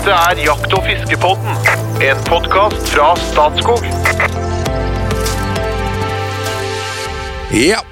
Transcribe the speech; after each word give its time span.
Dette 0.00 0.16
er 0.16 0.38
Jakt- 0.40 0.72
og 0.72 0.86
fiskepodden, 0.88 1.58
en 2.00 2.20
podkast 2.24 2.86
fra 2.88 3.10
Statskog. 3.20 3.82
Ja, 7.52 7.82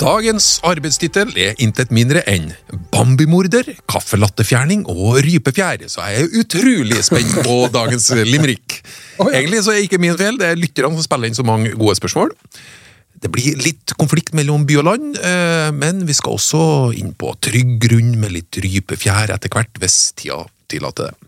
dagens 0.00 0.46
arbeidstittel 0.64 1.34
er 1.36 1.60
intet 1.60 1.92
mindre 1.92 2.22
enn 2.24 2.54
Bambimorder, 2.88 3.68
kaffelattefjerning 3.84 4.86
og 4.88 5.20
rypefjær, 5.28 5.84
så 5.92 6.08
jeg 6.08 6.24
er 6.24 6.40
utrolig 6.40 7.02
spent 7.04 7.36
på 7.44 7.60
dagens 7.76 8.08
limerick. 8.16 8.80
Egentlig 9.28 9.60
så 9.68 9.76
er 9.76 9.82
det 9.82 9.90
ikke 9.90 10.00
min 10.08 10.16
feil, 10.16 10.40
det 10.40 10.48
er 10.48 10.64
lytterne 10.64 10.96
som 10.96 11.04
spiller 11.04 11.28
inn 11.28 11.36
så 11.36 11.44
mange 11.44 11.76
gode 11.76 12.00
spørsmål. 12.00 12.32
Det 13.12 13.28
blir 13.36 13.60
litt 13.60 13.92
konflikt 14.00 14.32
mellom 14.32 14.64
by 14.64 14.80
og 14.80 14.88
land, 14.88 15.20
eh, 15.20 15.68
men 15.76 16.06
vi 16.08 16.16
skal 16.16 16.40
også 16.40 16.96
inn 16.96 17.12
på 17.12 17.36
trygg 17.44 17.76
grunn 17.90 18.16
med 18.16 18.38
litt 18.40 18.56
rypefjær 18.56 19.36
etter 19.36 19.52
hvert, 19.52 19.76
hvis 19.84 20.06
tida 20.16 20.46
tillater 20.72 21.12
det. 21.12 21.18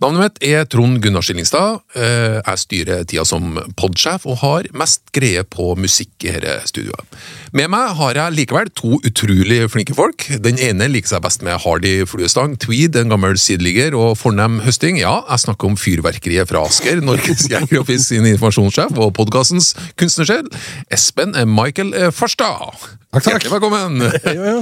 Navnet 0.00 0.20
mitt 0.22 0.38
er 0.48 0.64
Trond 0.70 1.00
Gunnar 1.04 1.24
Skillingstad. 1.24 1.80
Eh, 1.94 2.38
Jeg 2.40 2.60
styrer 2.62 3.04
tida 3.04 3.24
som 3.28 3.58
podsjef 3.76 4.26
og 4.26 4.38
har 4.42 4.68
mest 4.76 5.02
greie 5.16 5.42
på 5.44 5.74
musikk 5.76 6.24
i 6.24 6.32
dette 6.36 6.68
studioet. 6.70 7.18
Med 7.52 7.70
meg 7.72 7.96
har 7.98 8.14
jeg 8.16 8.36
likevel 8.38 8.70
to 8.76 9.00
utrolig 9.04 9.60
flinke 9.72 9.96
folk. 9.96 10.26
Den 10.42 10.58
ene 10.62 10.88
liker 10.88 11.14
seg 11.16 11.24
best 11.24 11.42
med 11.46 11.58
hardy 11.64 12.04
fluestang, 12.08 12.56
tweed, 12.62 12.96
en 12.96 13.12
gammel 13.12 13.36
sideligger 13.40 13.96
og 13.98 14.16
fornem 14.20 14.60
høsting. 14.64 15.00
Ja, 15.02 15.20
jeg 15.28 15.44
snakker 15.46 15.72
om 15.72 15.76
fyrverkeriet 15.80 16.48
fra 16.50 16.64
Asker, 16.68 17.02
Norges 17.04 17.48
Jeger 17.52 17.84
sin 18.00 18.28
informasjonssjef 18.30 18.96
og 19.00 19.14
podkastens 19.18 19.74
kunstnersjel, 20.00 20.48
Espen 20.92 21.36
Michael 21.50 21.94
Farstad. 22.14 22.99
Takk, 23.10 23.24
takk. 23.24 23.32
Hjertelig 23.42 23.52
velkommen. 23.56 24.02
Jo, 24.38 24.42
jo. 24.46 24.58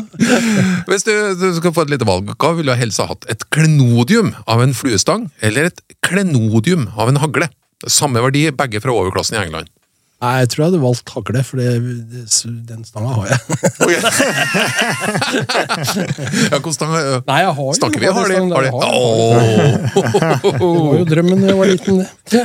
Hvis 0.88 1.04
du, 1.04 1.12
du 1.36 1.48
skal 1.58 1.74
få 1.76 1.84
et 1.84 1.92
lite 1.92 2.06
valg, 2.08 2.30
hva 2.40 2.54
ville 2.56 2.72
ha 2.72 3.08
hatt? 3.10 3.26
Et 3.28 3.44
klenodium 3.52 4.32
av 4.48 4.62
en 4.64 4.72
fluestang, 4.72 5.28
eller 5.44 5.68
et 5.68 5.82
klenodium 6.06 6.88
av 6.96 7.12
en 7.12 7.20
hagle? 7.20 7.50
Samme 7.84 8.24
verdi, 8.24 8.46
begge 8.56 8.80
fra 8.80 8.94
overklassen 8.96 9.36
i 9.36 9.42
England. 9.44 9.68
Nei, 10.18 10.32
jeg 10.42 10.48
tror 10.50 10.62
jeg 10.64 10.66
hadde 10.72 10.78
valgt 10.82 11.10
hagle, 11.14 11.40
for 11.46 11.60
det, 11.62 11.78
det, 12.10 12.22
den 12.66 12.80
stanga 12.82 13.12
har 13.14 13.28
jeg. 13.30 13.38
Ja, 16.48 16.58
hvordan 16.58 16.74
stang 16.74 16.90
Nei, 17.28 17.36
jeg 17.44 17.52
har 17.58 17.76
Snakker 17.78 18.02
vi 18.02 18.10
har 18.16 18.26
de? 18.32 18.38
Har 18.50 18.62
de? 18.66 18.70
har. 18.74 18.82
Det 20.42 20.58
var 20.58 20.96
jo 20.98 21.04
drømmen 21.06 21.38
da 21.44 21.52
jeg 21.52 21.58
var 21.60 21.70
liten, 21.70 21.96
det. 22.32 22.42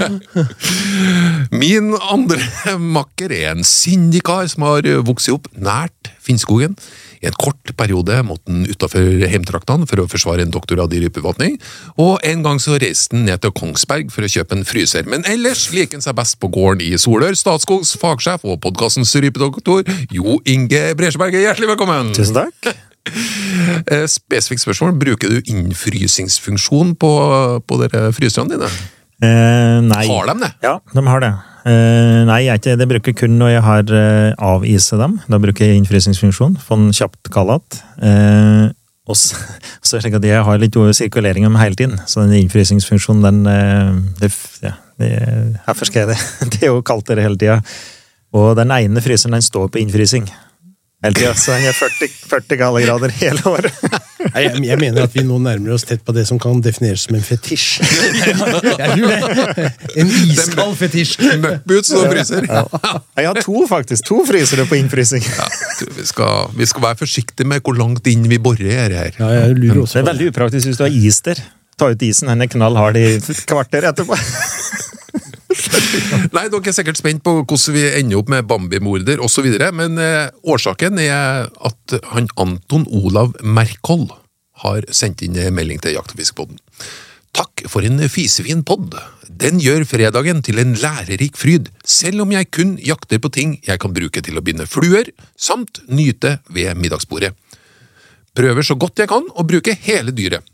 Min 1.63 1.95
andre 1.97 2.77
makker 2.77 3.33
er 3.33 3.55
en 3.55 3.65
sindig 3.65 4.21
kar 4.29 4.45
som 4.53 4.67
har 4.69 4.85
vokst 5.09 5.33
opp 5.33 5.49
nært 5.57 6.02
Finnskogen. 6.23 6.77
I 7.23 7.29
en 7.29 7.37
kort 7.39 7.73
periode 7.79 8.19
måtte 8.27 8.51
han 8.51 8.65
utafor 8.67 9.05
hjemtraktene 9.23 9.87
for 9.89 10.03
å 10.03 10.07
forsvare 10.11 10.45
en 10.45 10.53
doktorgrad 10.53 10.93
i 10.95 11.03
rypevatning, 11.05 11.59
og 11.99 12.23
en 12.27 12.45
gang 12.45 12.61
så 12.63 12.79
reiste 12.81 13.15
han 13.15 13.27
ned 13.27 13.43
til 13.43 13.53
Kongsberg 13.55 14.11
for 14.13 14.25
å 14.25 14.31
kjøpe 14.31 14.57
en 14.57 14.65
fryser. 14.67 15.07
Men 15.09 15.27
ellers 15.29 15.67
liker 15.75 15.99
han 15.99 16.05
seg 16.05 16.17
best 16.19 16.39
på 16.41 16.51
gården 16.53 16.83
i 16.87 16.97
Solør, 16.99 17.37
Statskogs 17.39 17.95
fagsjef 18.01 18.47
og 18.47 18.59
podkastens 18.63 19.13
rypedoktor 19.15 19.87
Jo 20.13 20.39
Inge 20.49 20.89
Bresjeberget. 20.99 21.45
Hjertelig 21.47 21.73
velkommen! 21.75 22.11
Tusen 22.17 22.41
takk. 22.43 22.73
Eh, 23.91 24.05
Spesifikt 24.07 24.63
spørsmål. 24.63 24.93
Bruker 24.99 25.31
du 25.31 25.53
innfrysingsfunksjon 25.53 26.95
på, 26.95 27.13
på 27.67 27.79
fryserne 28.15 28.55
dine? 28.55 28.69
Eh, 29.23 29.79
nei. 29.87 30.05
Har 30.09 30.29
de 30.31 30.37
det? 30.43 30.51
Ja, 30.65 30.77
de 30.91 31.07
har 31.07 31.23
det. 31.23 31.31
Eh, 31.63 32.21
nei, 32.27 32.41
jeg, 32.43 32.59
ikke, 32.59 32.77
det 32.79 32.87
bruker 32.91 33.15
kun 33.23 33.37
når 33.39 33.53
jeg 33.53 33.63
har 33.63 33.91
eh, 33.95 34.45
avise 34.51 34.99
dem. 34.99 35.17
Da 35.31 35.39
bruker 35.39 35.69
jeg 35.69 35.79
innfrysningsfunksjon. 35.79 36.57
Få 36.59 36.79
den 36.81 36.95
kjapt 36.95 37.31
kallet. 37.33 37.79
Eh, 38.03 38.71
og 39.07 39.19
så, 39.19 39.39
så 39.83 39.95
er 39.95 40.01
det 40.01 40.05
slik 40.05 40.19
at 40.19 40.27
jeg 40.27 40.45
har 40.47 40.61
litt 40.61 40.79
sirkulering 40.99 41.47
om 41.47 41.59
hele 41.59 41.79
tiden, 41.79 41.99
så 42.07 42.23
den 42.23 42.37
innfrysingsfunksjonen, 42.43 43.23
den 43.23 43.51
eh, 43.51 43.99
det, 44.21 44.31
ja, 44.63 44.77
det, 44.99 45.11
Hvorfor 45.65 45.91
skal 45.91 46.05
jeg 46.05 46.13
det? 46.13 46.21
Det 46.55 46.63
er 46.63 46.73
jo 46.73 46.85
kaldt 46.85 47.11
der 47.11 47.23
hele 47.23 47.39
tida. 47.39 47.61
Og 48.33 48.55
den 48.57 48.71
ene 48.73 49.03
fryseren 49.03 49.37
den 49.37 49.45
står 49.45 49.69
på 49.69 49.83
innfrysing 49.83 50.27
hele 51.03 51.19
tida, 51.19 51.33
så 51.35 51.57
den 51.57 51.67
er 51.67 51.75
40, 51.75 52.09
40 52.31 52.57
grader 52.63 53.15
hele 53.19 53.43
året. 53.51 53.83
Nei, 54.33 54.43
Jeg, 54.43 54.63
jeg 54.65 54.79
mener 54.81 55.05
at 55.05 55.13
vi 55.15 55.23
nå 55.27 55.37
nærmer 55.41 55.75
oss 55.75 55.85
tett 55.87 56.01
på 56.05 56.13
det 56.15 56.25
som 56.29 56.39
kan 56.41 56.61
defineres 56.65 57.05
som 57.07 57.17
en 57.17 57.25
fetisj. 57.25 57.83
En 59.99 60.09
iskald 60.09 60.75
fetisj. 60.79 61.17
Møkkboots 61.43 61.91
og 61.97 62.07
fryser. 62.09 62.47
Jeg 62.47 63.27
har 63.29 63.41
to, 63.45 63.65
faktisk. 63.69 64.07
To 64.09 64.21
frysere 64.27 64.65
på 64.69 64.77
innfrysing. 64.79 65.25
Ja, 65.25 65.47
du, 65.79 65.85
vi, 65.97 66.05
skal, 66.09 66.49
vi 66.57 66.67
skal 66.69 66.85
være 66.87 67.01
forsiktige 67.03 67.47
med 67.49 67.61
hvor 67.65 67.77
langt 67.77 68.07
inn 68.09 68.25
vi 68.31 68.39
borer 68.41 68.95
her. 68.97 69.13
Ja, 69.19 69.29
jeg 69.43 69.59
lurer 69.59 69.83
også 69.83 69.99
Det 69.99 70.05
er 70.05 70.09
veldig 70.11 70.31
upraktisk 70.33 70.71
hvis 70.71 70.81
du 70.81 70.87
har 70.87 70.97
is 70.97 71.21
der. 71.25 71.41
Ta 71.77 71.89
ut 71.93 72.03
isen, 72.05 72.29
den 72.29 72.45
er 72.45 72.49
knall 72.51 72.77
hard 72.77 72.97
i 72.99 73.07
kvarter 73.49 73.89
etterpå. 73.89 74.17
Nei, 76.33 76.47
Dere 76.49 76.71
er 76.71 76.75
sikkert 76.75 76.99
spent 76.99 77.23
på 77.25 77.35
hvordan 77.41 77.75
vi 77.75 77.83
ender 77.99 78.21
opp 78.21 78.31
med 78.33 78.47
Bambi-morder 78.49 79.21
osv., 79.23 79.47
men 79.77 79.99
eh, 80.01 80.31
årsaken 80.49 80.99
er 81.01 81.47
at 81.49 81.95
han 82.13 82.29
Anton 82.41 82.87
Olav 82.89 83.35
Merkhold 83.45 84.09
har 84.63 84.87
sendt 84.91 85.23
inn 85.25 85.37
melding 85.55 85.81
til 85.83 85.97
Jakt- 85.97 86.15
og 86.15 86.19
fiskepodden. 86.19 86.59
Takk 87.33 87.63
for 87.71 87.81
en 87.85 87.97
fisefin 88.13 88.61
podd. 88.61 88.93
Den 89.25 89.57
gjør 89.61 89.87
fredagen 89.89 90.43
til 90.45 90.59
en 90.61 90.75
lærerik 90.77 91.37
fryd, 91.39 91.71
selv 91.81 92.21
om 92.21 92.33
jeg 92.35 92.51
kun 92.53 92.75
jakter 92.77 93.21
på 93.21 93.31
ting 93.33 93.55
jeg 93.65 93.81
kan 93.81 93.93
bruke 93.95 94.21
til 94.21 94.37
å 94.37 94.43
binde 94.45 94.67
fluer, 94.69 95.09
samt 95.33 95.81
nyte 95.89 96.37
ved 96.53 96.77
middagsbordet. 96.77 97.33
Prøver 98.37 98.65
så 98.65 98.77
godt 98.77 99.01
jeg 99.01 99.09
kan 99.09 99.25
å 99.33 99.45
bruke 99.45 99.73
hele 99.85 100.13
dyret. 100.13 100.45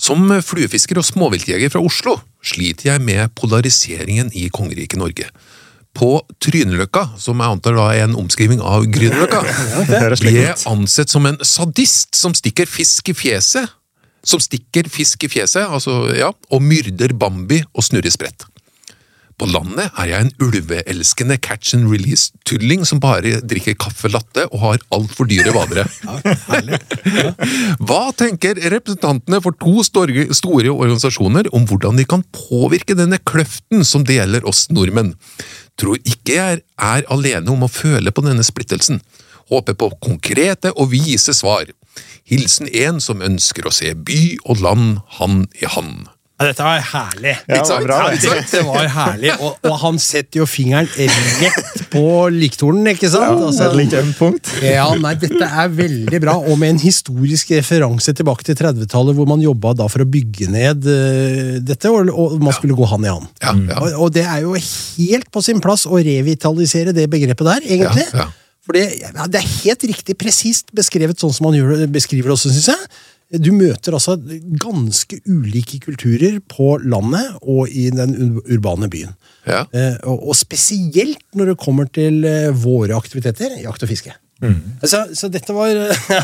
Som 0.00 0.30
fluefisker 0.44 1.00
og 1.00 1.04
småviltjeger 1.04 1.72
fra 1.72 1.82
Oslo 1.84 2.16
sliter 2.44 2.92
jeg 2.92 3.04
med 3.04 3.34
polariseringen 3.36 4.30
i 4.32 4.48
kongeriket 4.54 5.00
Norge. 5.00 5.28
På 5.98 6.10
Tryneløkka, 6.42 7.04
som 7.18 7.40
jeg 7.42 7.56
antar 7.56 7.74
da 7.78 7.88
er 7.90 8.04
en 8.06 8.18
omskriving 8.20 8.62
av 8.62 8.86
Grünerløkka, 8.94 9.40
blir 10.22 10.52
ansett 10.70 11.10
som 11.10 11.26
en 11.26 11.40
sadist 11.42 12.14
som 12.18 12.36
stikker 12.38 12.70
fisk 12.70 13.10
i 13.10 13.16
fjeset. 13.18 13.74
Som 14.26 14.42
stikker 14.42 14.86
fisk 14.92 15.24
i 15.26 15.32
fjeset, 15.32 15.64
altså, 15.64 16.04
ja, 16.14 16.30
og 16.52 16.62
myrder 16.62 17.14
Bambi 17.18 17.62
og 17.72 17.86
snurrer 17.86 18.14
sprett. 18.14 18.46
På 19.38 19.46
landet 19.46 19.94
er 19.94 20.08
jeg 20.10 20.24
en 20.24 20.32
ulveelskende 20.42 21.36
catch 21.38 21.76
and 21.76 21.86
release-tulling 21.86 22.82
som 22.88 22.98
bare 22.98 23.36
drikker 23.46 23.76
kaffe 23.78 24.10
latte 24.10 24.48
og 24.48 24.58
har 24.64 24.82
altfor 24.94 25.28
dyre 25.30 25.52
vadere. 25.54 25.84
Hva 27.86 28.00
tenker 28.18 28.58
representantene 28.74 29.38
for 29.44 29.54
to 29.62 29.84
store, 29.86 30.26
store 30.34 30.74
organisasjoner 30.74 31.52
om 31.54 31.68
hvordan 31.70 32.02
de 32.02 32.08
kan 32.10 32.26
påvirke 32.34 32.98
denne 32.98 33.20
kløften 33.30 33.86
som 33.86 34.06
det 34.08 34.18
gjelder 34.18 34.48
oss 34.48 34.66
nordmenn? 34.74 35.14
Tror 35.78 35.98
ikke 36.02 36.34
jeg 36.34 36.60
er, 36.60 37.06
alene 37.06 37.52
om 37.54 37.64
å 37.64 37.70
føle 37.70 38.12
på 38.14 38.24
denne 38.26 38.44
splittelsen. 38.46 39.00
Håper 39.48 39.78
på 39.78 39.92
konkrete 40.02 40.74
og 40.74 40.90
vise 40.92 41.34
svar. 41.36 41.70
Hilsen 42.28 42.68
en 42.68 43.00
som 43.00 43.22
ønsker 43.24 43.66
å 43.66 43.74
se 43.74 43.94
by 43.94 44.38
og 44.44 44.60
land 44.64 44.98
hand 45.20 45.46
i 45.62 45.70
hand. 45.70 46.08
Ja, 46.38 46.46
dette 46.46 46.62
var 46.62 46.84
herlig. 46.86 47.32
Ja, 47.34 47.56
det, 47.56 47.62
var 47.66 47.82
bra, 47.82 47.96
det. 48.14 48.60
var 48.62 48.84
herlig, 48.94 49.32
og, 49.42 49.56
og 49.66 49.72
han 49.80 49.96
setter 49.98 50.38
jo 50.38 50.44
fingeren 50.46 50.86
rett 50.94 51.80
på 51.90 52.02
liktornen, 52.30 52.86
ikke 52.92 53.10
sant? 53.10 53.40
Altså, 53.48 53.66
Et 53.66 53.74
litt 53.80 53.96
ømt 53.98 54.14
punkt. 54.20 54.52
ja, 54.62 54.84
nei, 55.02 55.16
Dette 55.18 55.48
er 55.48 55.72
veldig 55.74 56.20
bra, 56.22 56.36
og 56.38 56.60
med 56.60 56.76
en 56.76 56.80
historisk 56.84 57.50
referanse 57.56 58.14
tilbake 58.14 58.46
til 58.46 58.54
30-tallet, 58.60 59.18
hvor 59.18 59.26
man 59.26 59.42
jobba 59.42 59.74
da 59.80 59.88
for 59.90 60.06
å 60.06 60.08
bygge 60.08 60.46
ned 60.54 60.86
uh, 60.86 61.58
dette, 61.58 61.90
og, 61.90 62.14
og 62.14 62.38
man 62.38 62.54
skulle 62.54 62.78
gå 62.78 62.86
hand 62.86 63.08
i 63.08 63.12
hand. 63.16 63.26
Ja, 63.42 63.56
ja. 63.58 63.82
Og, 63.82 64.06
og 64.06 64.14
det 64.14 64.28
er 64.28 64.46
jo 64.46 64.54
helt 64.54 65.32
på 65.34 65.42
sin 65.42 65.58
plass 65.64 65.88
å 65.90 65.98
revitalisere 65.98 66.94
det 66.94 67.10
begrepet 67.10 67.50
der, 67.50 67.66
egentlig. 67.66 68.06
Ja, 68.14 68.28
ja. 68.28 68.30
For 68.68 68.78
det, 68.78 68.86
ja, 69.00 69.26
det 69.26 69.42
er 69.42 69.52
helt 69.64 69.90
riktig 69.90 70.14
presist 70.20 70.70
beskrevet 70.76 71.18
sånn 71.18 71.32
som 71.34 71.48
man 71.48 71.56
gjør, 71.58 71.88
beskriver 71.90 72.30
det 72.30 72.38
også, 72.38 72.54
syns 72.54 72.76
jeg. 72.76 72.90
Du 73.28 73.50
møter 73.52 73.92
altså 73.92 74.14
ganske 74.62 75.18
ulike 75.28 75.82
kulturer 75.84 76.38
på 76.48 76.78
landet 76.80 77.34
og 77.42 77.68
i 77.68 77.90
den 77.92 78.38
urbane 78.40 78.88
byen. 78.88 79.12
Ja. 79.44 79.66
Eh, 79.68 79.98
og, 80.08 80.30
og 80.30 80.38
spesielt 80.38 81.20
når 81.36 81.52
det 81.52 81.58
kommer 81.60 81.90
til 81.92 82.22
eh, 82.24 82.48
våre 82.56 82.96
aktiviteter, 82.96 83.58
jakt 83.60 83.84
og 83.84 83.92
fiske. 83.92 84.14
Så, 84.86 85.02
så 85.18 85.28
dette 85.34 85.52
var, 85.52 85.76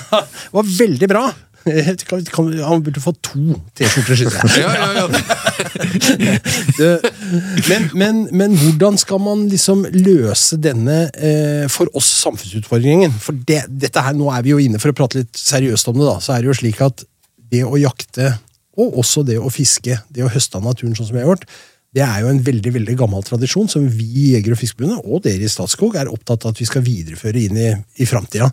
var 0.57 0.71
veldig 0.79 1.11
bra. 1.11 1.27
Kan, 2.09 2.21
kan, 2.29 2.51
han 2.61 2.83
burde 2.85 3.01
få 3.01 3.15
to 3.25 3.55
T-skjorter, 3.73 4.19
syns 4.21 4.35
jeg. 4.37 4.65
Ja, 4.67 4.75
ja, 4.77 4.89
ja. 4.99 5.54
Men, 7.71 7.87
men, 7.97 8.19
men 8.37 8.55
hvordan 8.59 8.99
skal 9.01 9.21
man 9.23 9.47
liksom 9.51 9.85
løse 9.95 10.59
denne 10.61 10.97
eh, 11.17 11.65
for 11.73 11.89
oss 11.97 12.09
samfunnsutfordringen? 12.23 13.15
For 13.23 13.37
det, 13.49 13.65
dette 13.69 14.03
her, 14.05 14.15
Nå 14.17 14.29
er 14.35 14.45
vi 14.45 14.53
jo 14.53 14.61
inne 14.63 14.81
for 14.83 14.93
å 14.93 14.97
prate 14.97 15.23
litt 15.23 15.39
seriøst 15.39 15.89
om 15.91 15.99
det. 15.99 16.07
da, 16.07 16.17
Så 16.23 16.35
er 16.35 16.43
det 16.45 16.51
jo 16.51 16.57
slik 16.59 16.83
at 16.85 17.05
det 17.51 17.63
å 17.67 17.79
jakte, 17.81 18.35
og 18.81 18.99
også 19.03 19.25
det 19.27 19.39
å 19.39 19.53
fiske, 19.53 20.01
det 20.11 20.25
å 20.27 20.31
høste 20.33 20.59
av 20.59 20.67
naturen 20.67 20.97
sånn 20.97 21.09
som 21.09 21.17
vi 21.17 21.23
har 21.23 21.33
gjort, 21.33 21.47
det 21.95 22.03
er 22.03 22.25
jo 22.25 22.31
en 22.33 22.43
veldig 22.43 22.73
veldig 22.75 22.97
gammel 22.99 23.23
tradisjon 23.23 23.69
som 23.71 23.85
vi 23.87 24.05
i 24.05 24.29
Jeger- 24.35 24.57
og 24.57 24.59
Fiskerforbundet 24.59 25.07
og 25.07 25.23
dere 25.23 25.47
i 25.47 25.51
Statskog 25.51 25.95
er 26.01 26.11
opptatt 26.11 26.43
av 26.45 26.55
at 26.55 26.61
vi 26.63 26.67
skal 26.67 26.83
videreføre 26.83 27.45
inn 27.47 27.61
i, 27.61 27.69
i 28.03 28.09
framtida. 28.11 28.49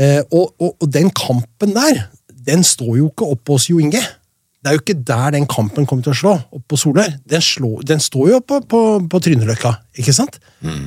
Eh, 0.00 0.20
og, 0.28 0.52
og, 0.60 0.74
og 0.76 0.88
den 0.92 1.08
kampen 1.16 1.72
der, 1.76 2.02
den 2.50 2.64
står 2.64 2.98
jo 2.98 3.08
ikke 3.10 3.30
opp 3.32 3.54
hos 3.54 3.70
Jo 3.72 3.80
Inge. 3.80 4.02
Det 4.60 4.68
er 4.68 4.76
jo 4.76 4.82
ikke 4.82 5.02
der 5.08 5.30
den 5.32 5.46
kampen 5.48 5.86
kommer 5.88 6.04
til 6.04 6.12
å 6.12 6.18
slå, 6.18 6.32
opp 6.52 6.64
på 6.68 6.76
Solør. 6.76 7.14
Den, 7.32 7.44
den 7.88 8.02
står 8.04 8.26
jo 8.28 8.40
på, 8.44 8.58
på, 8.68 8.80
på 9.08 9.20
Tryneløkka, 9.24 9.72
ikke 9.96 10.12
sant? 10.12 10.36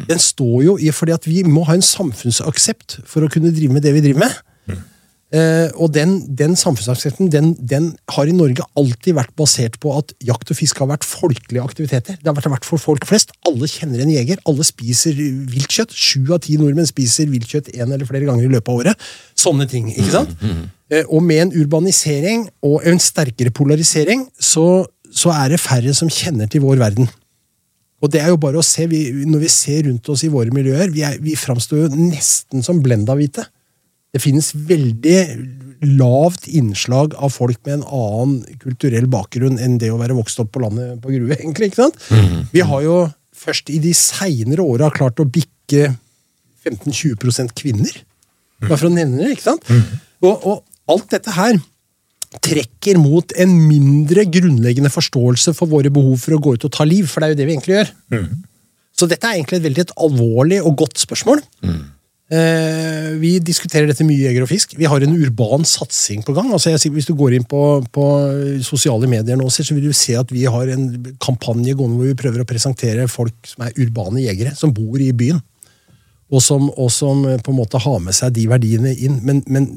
Den 0.09 0.21
står 0.21 0.57
jo 0.67 0.75
i 0.77 0.91
fordi 0.93 1.15
at 1.15 1.25
vi 1.25 1.41
må 1.47 1.65
ha 1.65 1.73
en 1.73 1.85
samfunnsaksept 1.85 2.99
for 3.09 3.25
å 3.25 3.31
kunne 3.33 3.49
drive 3.55 3.73
med 3.73 3.81
det 3.81 3.95
vi 3.95 4.03
driver 4.05 4.27
med. 4.27 4.35
Eh, 5.33 5.71
og 5.81 5.89
den, 5.95 6.19
den 6.37 6.53
samfunnsaksepten 6.53 7.31
den, 7.33 7.55
den 7.57 7.87
har 8.13 8.29
i 8.29 8.35
Norge 8.35 8.65
alltid 8.77 9.15
vært 9.17 9.31
basert 9.39 9.79
på 9.81 9.95
at 9.97 10.11
jakt 10.21 10.51
og 10.53 10.59
fiske 10.59 10.77
har 10.83 10.91
vært 10.91 11.07
folkelige 11.07 11.63
aktiviteter. 11.63 12.19
Det 12.19 12.29
har 12.29 12.35
vært, 12.37 12.51
vært 12.53 12.67
for 12.69 12.81
folk 12.81 13.07
flest. 13.09 13.33
Alle 13.49 13.69
kjenner 13.71 14.03
en 14.03 14.13
jeger. 14.13 14.37
Alle 14.49 14.67
spiser 14.67 15.17
viltkjøtt. 15.17 15.95
Sju 15.97 16.29
av 16.35 16.43
ti 16.45 16.59
nordmenn 16.61 16.89
spiser 16.89 17.31
viltkjøtt 17.33 17.71
en 17.73 17.95
eller 17.95 18.05
flere 18.09 18.29
ganger 18.29 18.45
i 18.45 18.51
løpet 18.53 18.69
av 18.69 18.83
året. 18.83 19.07
Sånne 19.45 19.65
ting. 19.71 19.89
ikke 19.95 20.13
sant? 20.19 20.37
Eh, 20.93 21.07
og 21.07 21.25
med 21.25 21.47
en 21.47 21.55
urbanisering 21.63 22.45
og 22.69 22.85
en 22.89 23.01
sterkere 23.01 23.53
polarisering, 23.55 24.27
så, 24.37 24.85
så 25.09 25.33
er 25.33 25.55
det 25.55 25.63
færre 25.63 25.95
som 25.97 26.13
kjenner 26.13 26.51
til 26.51 26.61
vår 26.67 26.77
verden. 26.83 27.09
Og 28.03 28.11
det 28.13 28.21
er 28.21 28.29
jo 28.29 28.37
bare 28.37 28.59
å 28.59 28.65
se, 28.67 28.85
vi, 28.91 29.07
Når 29.25 29.45
vi 29.45 29.49
ser 29.49 29.85
rundt 29.87 30.09
oss 30.11 30.25
i 30.27 30.31
våre 30.31 30.53
miljøer, 30.53 30.91
vi, 30.93 31.01
er, 31.07 31.17
vi 31.23 31.33
framstår 31.39 31.85
jo 31.85 31.91
nesten 31.95 32.61
som 32.61 32.83
blenda-hvite. 32.83 33.47
Det 34.13 34.21
finnes 34.21 34.51
veldig 34.53 35.17
lavt 35.97 36.45
innslag 36.47 37.15
av 37.17 37.33
folk 37.33 37.59
med 37.65 37.79
en 37.79 37.87
annen 37.97 38.59
kulturell 38.61 39.07
bakgrunn 39.11 39.57
enn 39.59 39.79
det 39.81 39.89
å 39.91 39.99
være 39.99 40.15
vokst 40.15 40.39
opp 40.43 40.53
på 40.55 40.61
landet 40.63 41.01
på 41.03 41.11
Grue. 41.15 41.33
egentlig, 41.39 41.71
ikke 41.71 41.87
sant? 41.87 41.99
Vi 42.53 42.63
har 42.63 42.85
jo 42.85 42.97
først 43.43 43.71
i 43.73 43.81
de 43.83 43.91
seinere 43.97 44.63
åra 44.63 44.91
klart 44.93 45.19
å 45.19 45.27
bikke 45.27 45.89
15-20 46.63 47.51
kvinner. 47.57 47.97
Bare 48.63 48.77
for 48.77 48.87
å 48.87 48.93
nevne 48.93 49.25
det. 49.25 49.33
ikke 49.35 49.49
sant? 49.49 49.67
Og, 50.23 50.45
og 50.47 50.93
alt 50.93 51.09
dette 51.11 51.33
her 51.35 51.57
trekker 52.43 52.97
mot 52.97 53.33
en 53.37 53.51
mindre 53.67 54.23
grunnleggende 54.31 54.89
forståelse 54.93 55.53
for 55.57 55.69
våre 55.69 55.91
behov 55.93 56.15
for 56.21 56.37
å 56.37 56.41
gå 56.41 56.55
ut 56.55 56.63
og 56.65 56.73
ta 56.73 56.85
liv, 56.87 57.09
for 57.09 57.21
det 57.21 57.27
er 57.27 57.33
jo 57.33 57.39
det 57.41 57.49
vi 57.49 57.53
egentlig 57.57 57.75
gjør. 57.75 57.91
Så 58.93 59.09
dette 59.09 59.27
er 59.27 59.37
egentlig 59.37 59.59
et 59.59 59.67
veldig 59.67 59.83
et 59.83 59.93
alvorlig 60.05 60.61
og 60.63 60.77
godt 60.85 61.01
spørsmål. 61.01 61.43
Vi 62.29 63.33
diskuterer 63.43 63.85
dette 63.85 64.05
mye 64.07 64.23
Jeger 64.23 64.45
og 64.45 64.49
Fisk. 64.49 64.71
Vi 64.79 64.87
har 64.89 65.03
en 65.03 65.15
urban 65.19 65.65
satsing 65.67 66.23
på 66.25 66.33
gang. 66.33 66.47
Altså 66.55 66.71
jeg, 66.71 66.89
hvis 66.95 67.05
du 67.05 67.11
går 67.19 67.35
inn 67.35 67.43
på, 67.45 67.61
på 67.93 68.05
sosiale 68.65 69.09
medier 69.11 69.37
nå, 69.37 69.49
så 69.53 69.65
vil 69.75 69.89
du 69.91 69.93
se 69.93 70.15
at 70.17 70.31
vi 70.33 70.45
har 70.49 70.71
en 70.73 70.87
kampanje 71.21 71.75
gående 71.77 71.99
hvor 71.99 72.09
vi 72.09 72.17
prøver 72.17 72.41
å 72.41 72.47
presentere 72.49 73.09
folk 73.11 73.35
som 73.51 73.67
er 73.67 73.75
urbane 73.77 74.23
jegere, 74.23 74.55
som 74.57 74.73
bor 74.73 75.03
i 75.03 75.11
byen. 75.13 75.43
Og 76.33 76.41
som, 76.41 76.69
og 76.71 76.89
som 76.93 77.25
eh, 77.29 77.41
på 77.43 77.53
en 77.53 77.59
måte 77.59 77.81
har 77.81 77.99
med 78.01 78.15
seg 78.17 78.33
de 78.33 78.47
verdiene 78.49 78.93
inn. 78.95 79.19
Men, 79.25 79.43
men 79.45 79.69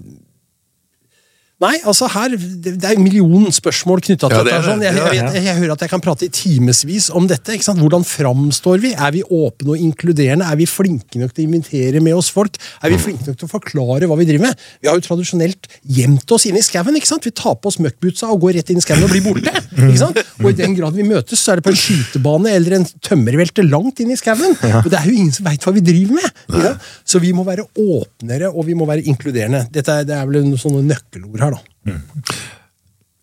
Nei, 1.57 1.79
altså 1.89 2.05
her, 2.13 2.35
det 2.37 2.75
er 2.85 2.99
en 2.99 3.01
million 3.01 3.47
spørsmål 3.55 4.03
knytta 4.05 4.29
til 4.29 4.37
Ja, 4.37 4.43
det 4.45 4.53
dette. 4.53 4.65
Sånn. 4.67 4.83
Jeg, 4.85 4.93
Jeg, 5.01 5.15
jeg, 5.33 5.45
jeg 5.47 5.55
hører 5.57 5.71
at 5.73 5.85
jeg 5.87 5.89
kan 5.89 6.03
prate 6.05 6.27
i 6.27 6.29
timevis 6.29 7.07
om 7.17 7.25
dette. 7.31 7.55
ikke 7.57 7.65
sant? 7.65 7.81
Hvordan 7.81 8.03
framstår 8.05 8.83
vi? 8.83 8.91
Er 8.93 9.15
vi 9.15 9.23
åpne 9.25 9.73
og 9.73 9.81
inkluderende? 9.81 10.45
Er 10.53 10.59
vi 10.61 10.67
flinke 10.69 11.17
nok 11.23 11.33
til 11.33 11.47
å 11.47 11.49
invitere 11.49 12.03
med 12.05 12.13
oss 12.19 12.29
folk? 12.35 12.59
Er 12.85 12.93
vi 12.93 12.99
flinke 13.01 13.25
nok 13.31 13.39
til 13.41 13.49
å 13.49 13.53
forklare 13.55 14.05
hva 14.11 14.19
vi 14.21 14.27
driver 14.29 14.51
med? 14.51 14.67
Vi 14.85 14.91
har 14.91 14.99
jo 15.01 15.05
tradisjonelt 15.07 15.71
gjemt 15.97 16.35
oss 16.37 16.45
inne 16.51 16.61
i 16.61 16.67
skauen. 16.67 16.99
ikke 17.01 17.09
sant? 17.09 17.25
Vi 17.25 17.33
tar 17.33 17.57
på 17.57 17.73
oss 17.73 17.81
møkkbootsa 17.81 18.29
og 18.37 18.45
går 18.45 18.59
rett 18.59 18.75
inn 18.75 18.83
i 18.83 18.85
skauen 18.85 19.09
og 19.09 19.15
blir 19.17 19.25
borte. 19.25 19.57
ikke 19.81 19.97
sant? 20.03 20.21
Og 20.45 20.51
i 20.53 20.59
den 20.61 20.77
grad 20.77 20.93
vi 21.01 21.09
møtes, 21.09 21.41
så 21.41 21.55
er 21.55 21.63
det 21.63 21.67
på 21.71 21.73
en 21.73 21.81
skytebane 21.87 22.53
eller 22.53 22.77
en 22.83 22.87
tømmervelte 23.01 23.65
langt 23.65 24.05
inn 24.05 24.13
i 24.13 24.21
skauen. 24.21 24.59
Og 24.85 24.93
det 24.93 25.01
er 25.01 25.09
jo 25.09 25.17
ingen 25.17 25.33
som 25.33 25.49
veit 25.49 25.65
hva 25.65 25.73
vi 25.73 25.87
driver 25.89 26.21
med. 26.21 26.85
Så 27.09 27.17
vi 27.25 27.33
må 27.33 27.49
være 27.49 27.65
åpnere, 27.81 28.53
og 28.53 28.69
vi 28.69 28.77
må 28.77 28.85
være 28.93 29.09
inkluderende. 29.09 29.65
Dette 29.73 30.03
er, 30.03 30.05
det 30.13 30.21
er 30.21 30.29
vel 30.29 30.45
noen 30.51 30.61
sånne 30.61 30.85
nøkkelord 30.93 31.46
her, 31.47 31.57
da. 31.57 31.99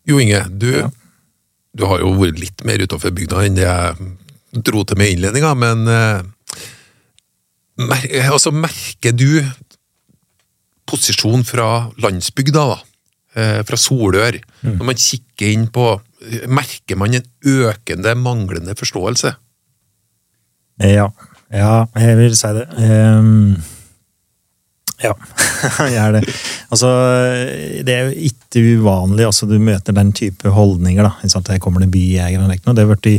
Jo 0.09 0.19
Inge, 0.19 0.41
du, 0.49 0.69
du 1.75 1.85
har 1.87 2.03
jo 2.03 2.13
vært 2.19 2.41
litt 2.41 2.63
mer 2.67 2.83
utafor 2.83 3.13
bygda 3.15 3.43
enn 3.47 3.59
det 3.59 3.67
jeg 3.67 4.09
dro 4.65 4.83
til 4.85 4.99
med 4.99 5.15
innledninga, 5.15 5.53
men 5.57 5.87
eh, 5.89 6.23
mer, 7.81 8.07
altså, 8.29 8.53
merker 8.53 9.15
du 9.15 9.41
posisjon 10.89 11.45
fra 11.47 11.87
landsbygda, 12.03 12.65
da? 12.73 12.81
Eh, 13.33 13.59
fra 13.65 13.79
Solør? 13.79 14.37
Når 14.61 14.85
man 14.85 14.99
kikker 14.99 15.49
inn 15.49 15.69
på 15.73 15.87
Merker 16.47 16.95
man 16.95 17.17
en 17.17 17.25
økende 17.43 18.13
manglende 18.15 18.77
forståelse? 18.79 19.33
Ja, 20.79 21.09
ja 21.51 21.73
jeg 21.99 22.19
vil 22.21 22.37
si 22.39 22.51
det. 22.55 22.63
Ehm, 22.79 23.57
ja, 25.03 25.13
jeg 25.93 25.99
er 26.01 26.15
det. 26.17 26.21
Altså, 26.73 26.91
det 27.85 27.95
er 27.95 28.07
jo 28.09 28.29
ikke 28.29 28.63
uvanlig 28.79 29.27
altså 29.27 29.47
du 29.49 29.57
møter 29.61 29.95
den 29.95 30.13
type 30.15 30.53
holdninger. 30.55 31.09
da. 31.09 31.41
Her 31.51 31.59
kommer 31.63 31.83
det 31.83 31.91
byjegere 31.93 32.43
og 32.43 32.49
noe. 32.51 32.75
Det 32.77 32.85
har 32.85 32.93
blitt 32.93 33.11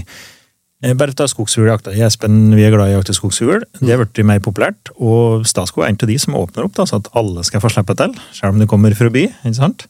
eh, 0.84 0.96
bare 0.98 1.16
ta 1.16 1.28
skogsfugljakta. 1.31 1.94
Espen, 2.06 2.56
vi 2.56 2.66
er 2.66 2.75
glad 2.75 2.90
i 2.90 2.96
å 2.96 3.00
jakte 3.00 3.16
skogsfugl. 3.16 3.66
Det 3.81 3.92
har 3.92 4.02
blitt 4.02 4.25
mer 4.26 4.42
populært. 4.44 4.92
Og 4.96 5.46
Statskog 5.48 5.84
er 5.84 5.92
en 5.92 6.00
av 6.00 6.10
de 6.10 6.19
som 6.20 6.40
åpner 6.40 6.69
opp, 6.69 6.76
da, 6.78 6.88
så 6.88 7.02
at 7.02 7.12
alle 7.19 7.44
skal 7.46 7.64
få 7.64 7.72
slippe 7.72 7.96
til. 8.00 8.16
Selv 8.34 8.54
om 8.54 8.62
du 8.62 8.69
kommer 8.70 8.96
fra 8.98 9.12
by. 9.12 9.28
ikke 9.44 9.56
sant? 9.60 9.88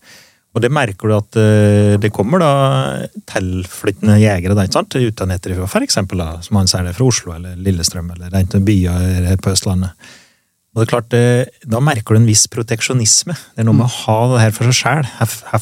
Og 0.55 0.63
det 0.63 0.71
merker 0.71 1.11
du 1.11 1.17
at 1.17 1.39
eh, 1.41 1.95
det 1.99 2.13
kommer 2.15 2.39
da 2.43 2.53
tilflyttende 3.31 4.21
jegere 4.23 4.55
da, 4.55 4.67
ikke 4.67 4.79
sant? 4.79 4.95
utenfra, 4.95 5.67
f.eks. 5.67 5.99
som 6.47 6.61
han 6.61 6.71
sier 6.71 6.87
det, 6.87 6.95
fra 6.95 7.09
Oslo 7.11 7.35
eller 7.35 7.59
Lillestrøm 7.59 8.13
eller 8.15 8.61
byer 8.63 9.33
på 9.43 9.51
Østlandet. 9.51 9.99
Og 10.75 10.83
det 10.83 10.89
er 10.89 10.91
klart, 10.91 11.15
eh, 11.15 11.69
Da 11.71 11.79
merker 11.79 12.15
du 12.15 12.21
en 12.21 12.27
viss 12.27 12.47
proteksjonisme. 12.51 13.35
Det 13.55 13.63
er 13.63 13.69
noe 13.69 13.79
med 13.79 13.87
å 13.87 13.95
ha 14.05 14.17
det 14.33 14.41
her 14.43 14.51
for 14.57 14.67
seg 14.67 14.75
sjøl. 14.81 15.07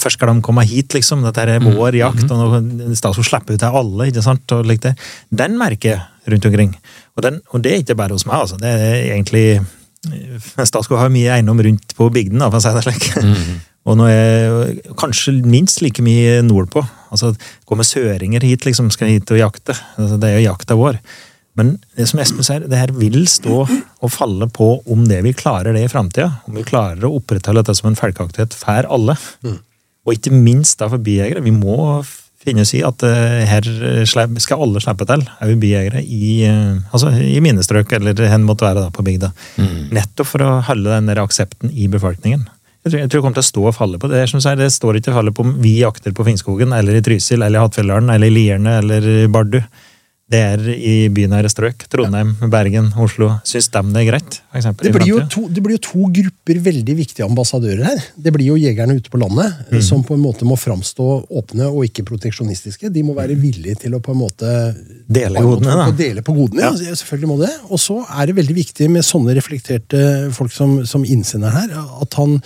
først 0.01 0.17
skal 0.17 0.33
de 0.33 0.41
komme 0.41 0.65
hit, 0.65 0.89
liksom? 0.97 1.23
Dette 1.23 1.45
er 1.45 1.61
vår 1.61 1.93
jakt, 2.01 2.31
og 2.31 2.41
nå 2.41 2.97
Statskog 2.97 3.25
slipper 3.29 3.55
ut 3.55 3.61
til 3.61 3.69
alle. 3.69 4.09
ikke 4.09 4.25
sant? 4.25 4.47
Og 4.53 4.65
like 4.65 4.81
det. 4.81 4.97
Den 5.31 5.59
merker 5.59 5.91
jeg 5.91 6.33
rundt 6.33 6.47
omkring. 6.47 6.77
Og, 7.17 7.23
den, 7.23 7.41
og 7.53 7.63
det 7.63 7.73
er 7.73 7.83
ikke 7.85 7.97
bare 7.97 8.17
hos 8.17 8.25
meg, 8.25 8.41
altså. 8.41 8.57
Det 8.59 8.73
er 8.73 9.13
egentlig 9.13 9.61
Statskog 10.67 10.99
har 10.99 11.13
mye 11.13 11.31
eiendom 11.37 11.61
rundt 11.63 11.95
på 11.95 12.09
bygden, 12.11 12.41
da, 12.41 12.49
for 12.51 12.59
å 12.59 12.65
si 12.65 12.73
det 12.75 12.83
slik. 12.89 13.13
Og 13.83 13.97
nå 13.99 14.07
er 14.07 14.77
kanskje 14.99 15.35
minst 15.43 15.81
like 15.83 16.03
mye 16.07 16.39
nordpå. 16.47 16.85
Altså, 17.11 17.33
Kommer 17.67 17.87
søringer 17.87 18.43
hit, 18.47 18.65
liksom, 18.67 18.93
skal 18.95 19.11
hit 19.11 19.31
og 19.35 19.41
jakte. 19.41 19.75
Altså, 19.99 20.19
det 20.23 20.29
er 20.31 20.39
jo 20.39 20.45
jakta 20.53 20.77
vår. 20.79 21.01
Men 21.59 21.75
det 21.99 22.07
som 22.09 22.21
Espen 22.23 22.47
sier, 22.47 22.65
det 22.65 22.79
her 22.81 22.95
vil 22.97 23.27
stå 23.29 23.59
og 23.67 24.13
falle 24.13 24.49
på 24.53 24.71
om 24.91 25.05
det 25.09 25.21
vi 25.27 25.35
klarer 25.37 25.77
det 25.77 25.85
i 25.85 25.91
framtida. 25.93 26.31
Om 26.49 26.57
vi 26.57 26.65
klarer 26.69 27.05
å 27.05 27.13
opprettholde 27.19 27.61
dette 27.61 27.77
som 27.77 27.91
en 27.91 27.99
folkeaktivitet 27.99 28.57
for 28.57 28.89
alle. 28.89 29.19
Og 30.03 30.17
ikke 30.17 30.33
minst 30.35 30.81
da 30.81 30.89
for 30.91 31.03
bijegere. 31.03 31.45
Vi 31.45 31.53
må 31.55 32.01
finne 32.43 32.65
oss 32.65 32.73
i 32.75 32.81
at 32.83 33.05
eh, 33.07 33.45
her 33.47 33.69
skal 34.11 34.65
alle 34.65 34.81
slippe 34.83 35.07
til, 35.07 35.21
òg 35.45 35.53
bijegere, 35.63 36.01
i, 36.03 36.41
eh, 36.49 36.81
altså, 36.91 37.13
i 37.15 37.39
minnestrøk 37.45 37.93
eller 37.99 38.19
hen 38.33 38.49
måtte 38.49 38.67
være 38.67 38.83
da 38.83 38.89
på 38.95 39.05
bygda. 39.07 39.31
Nettopp 39.95 40.33
for 40.33 40.43
å 40.43 40.57
holde 40.67 40.91
den 40.91 41.13
der 41.13 41.23
aksepten 41.23 41.71
i 41.71 41.87
befolkningen. 41.93 42.49
Jeg 42.83 42.91
tror, 42.91 42.99
jeg 42.99 43.11
tror 43.13 43.21
det 43.21 43.23
kommer 43.23 43.39
til 43.39 43.45
å 43.45 43.51
stå 43.53 43.65
og 43.69 43.77
falle 43.77 43.99
på 44.03 44.11
det. 44.11 44.25
Som 44.33 44.43
sier, 44.43 44.59
det 44.59 44.73
står 44.75 44.99
ikke 44.99 45.13
og 45.13 45.21
faller 45.21 45.35
på 45.37 45.45
om 45.47 45.55
vi 45.63 45.77
jakter 45.85 46.15
på 46.17 46.27
Finnskogen, 46.27 46.75
eller 46.75 46.99
i 46.99 47.05
Trysil, 47.05 47.39
eller 47.39 47.61
i 47.61 47.63
Hattfjelldalen, 47.63 48.11
eller 48.11 48.27
i 48.27 48.35
Lierne, 48.35 48.79
eller 48.83 49.07
i 49.07 49.29
Bardu. 49.31 49.61
Det 50.33 50.41
er 50.41 50.63
i 50.73 50.95
bynære 51.13 51.51
strøk. 51.53 51.85
Trondheim, 51.93 52.33
Bergen, 52.53 52.89
Oslo. 53.01 53.29
Syns 53.49 53.69
de 53.73 53.83
det 53.93 54.01
er 54.01 54.07
greit? 54.09 54.39
For 54.49 54.61
eksempel, 54.61 54.89
Det 54.89 54.93
blir, 54.97 55.27
to, 55.33 55.43
det 55.53 55.65
blir 55.65 55.77
jo 55.77 55.83
to 55.85 56.09
grupper 56.19 56.61
veldig 56.69 56.97
viktige 56.97 57.27
ambassadører 57.27 57.85
her. 57.91 58.01
Det 58.17 58.33
blir 58.33 58.49
jo 58.49 58.57
jegerne 58.61 58.97
ute 58.97 59.13
på 59.13 59.21
landet, 59.21 59.61
mm. 59.69 59.83
som 59.85 60.05
på 60.07 60.17
en 60.17 60.25
måte 60.25 60.49
må 60.49 60.57
framstå 60.57 61.09
åpne 61.29 61.69
og 61.69 61.85
ikke 61.89 62.07
proteksjonistiske. 62.09 62.89
De 62.95 63.05
må 63.05 63.17
være 63.19 63.37
villige 63.37 63.77
til 63.85 63.99
å 63.99 64.03
på 64.03 64.17
en 64.17 64.23
måte 64.23 64.57
Dele 65.13 65.45
godene, 65.45 65.77
da. 65.83 65.89
Dele 65.97 66.25
på 66.25 66.35
godene, 66.37 66.65
ja. 66.65 66.73
Ja. 66.81 66.97
Selvfølgelig 67.03 67.33
må 67.35 67.39
det. 67.45 67.53
Og 67.69 67.81
så 67.83 68.01
er 68.09 68.31
det 68.31 68.39
veldig 68.41 68.57
viktig 68.63 68.89
med 68.93 69.05
sånne 69.07 69.37
reflekterte 69.37 70.33
folk 70.33 70.55
som, 70.55 70.79
som 70.89 71.05
innsender 71.05 71.53
her, 71.53 71.77
at 71.77 72.21
han 72.21 72.39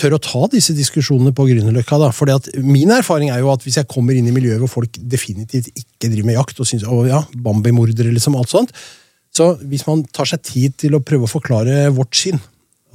tør 0.00 0.16
å 0.16 0.22
ta 0.22 0.42
disse 0.52 0.74
diskusjonene 0.76 1.32
på 1.36 1.46
Grünerløkka. 1.48 1.98
Fordi 2.14 2.60
Min 2.64 2.92
erfaring 2.94 3.30
er 3.32 3.40
jo 3.40 3.52
at 3.52 3.64
hvis 3.64 3.78
jeg 3.80 3.88
kommer 3.90 4.16
inn 4.16 4.28
i 4.28 4.34
miljøet 4.34 4.60
hvor 4.62 4.74
folk 4.80 4.98
definitivt 5.00 5.70
ikke 5.72 6.10
driver 6.10 6.28
med 6.30 6.38
jakt, 6.38 6.60
og 6.60 6.68
syns 6.68 6.84
å 6.84 7.00
ja, 7.08 7.22
Bambi-mordere, 7.32 8.12
liksom, 8.14 8.36
alt 8.36 8.52
sånt, 8.52 8.74
så 9.36 9.54
hvis 9.60 9.86
man 9.88 10.04
tar 10.16 10.28
seg 10.28 10.44
tid 10.44 10.76
til 10.80 10.96
å 10.96 11.02
prøve 11.04 11.26
å 11.26 11.32
forklare 11.32 11.88
vårt 11.96 12.16
syn 12.16 12.40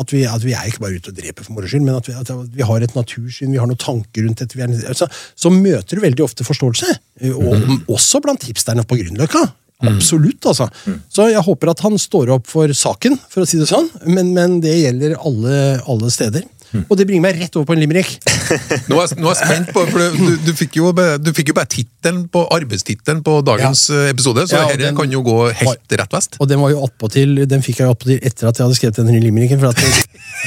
at 0.02 0.10
vi, 0.14 0.24
at 0.26 0.42
vi 0.42 0.54
er 0.58 0.66
ikke 0.66 0.82
bare 0.82 0.98
ute 0.98 1.12
og 1.12 1.18
dreper 1.18 1.46
for 1.46 1.54
moro 1.54 1.68
skyld, 1.70 1.84
men 1.86 1.98
at 2.00 2.08
vi, 2.10 2.16
at 2.18 2.30
vi 2.56 2.66
har 2.66 2.82
et 2.82 2.96
natursyn, 2.98 3.52
vi 3.54 3.60
har 3.62 3.70
noen 3.70 3.82
tanker 3.82 4.26
rundt 4.26 4.42
dette. 4.42 4.58
Vi 4.58 4.64
er, 4.66 4.72
altså, 4.90 5.06
så 5.38 5.52
møter 5.54 6.00
du 6.00 6.02
veldig 6.02 6.24
ofte 6.26 6.48
forståelse. 6.48 6.96
Og, 7.36 7.68
Også 7.92 8.22
blant 8.24 8.48
hipsterne 8.48 8.86
på 8.88 8.98
Grünerløkka. 8.98 9.44
Absolutt, 9.92 10.46
altså. 10.50 10.68
Så 11.10 11.28
jeg 11.32 11.42
håper 11.46 11.72
at 11.74 11.84
han 11.86 11.98
står 12.02 12.34
opp 12.36 12.50
for 12.50 12.74
saken, 12.78 13.18
for 13.30 13.44
å 13.44 13.50
si 13.50 13.62
det 13.62 13.70
sånn. 13.70 13.90
Men, 14.10 14.34
men 14.34 14.60
det 14.64 14.74
gjelder 14.78 15.18
alle, 15.20 15.56
alle 15.90 16.12
steder. 16.14 16.46
Og 16.88 16.94
det 16.98 17.06
bringer 17.08 17.24
meg 17.26 17.40
rett 17.42 17.56
over 17.60 17.68
på 17.68 17.76
en 17.76 17.82
limerick. 17.82 18.14
Nå 18.90 19.00
er, 19.02 19.14
nå 19.20 19.30
er 19.32 19.36
jeg 19.36 19.40
spent 19.40 19.72
på, 19.76 19.84
for 19.92 20.16
du, 20.16 20.36
du, 20.46 20.52
fikk 20.58 20.78
jo, 20.80 20.92
du 21.22 21.32
fikk 21.36 21.52
jo 21.52 21.56
bare 21.58 21.70
tittelen 21.72 22.24
på 22.32 22.44
arbeidstittelen 22.52 23.22
på 23.26 23.38
dagens 23.48 23.86
ja. 23.92 24.06
episode, 24.12 24.46
så 24.50 24.62
Ja, 24.62 24.70
dette 24.72 24.94
kan 24.98 25.12
jo 25.12 25.24
gå 25.26 25.36
helt 25.62 25.96
rett 26.02 26.16
vest. 26.16 26.38
Og 26.42 26.50
den 26.52 26.62
var 26.64 26.74
jo 26.74 26.82
attpåtil, 26.86 27.44
den 27.50 27.64
fikk 27.66 27.82
jeg 27.82 27.90
jo 27.90 27.96
attpåtil 27.96 28.20
etter 28.20 28.50
at 28.50 28.60
jeg 28.60 28.68
hadde 28.68 28.80
skrevet 28.80 29.02
den 29.02 29.20
limericken. 29.24 29.62
For 29.62 29.72
at 29.72 29.82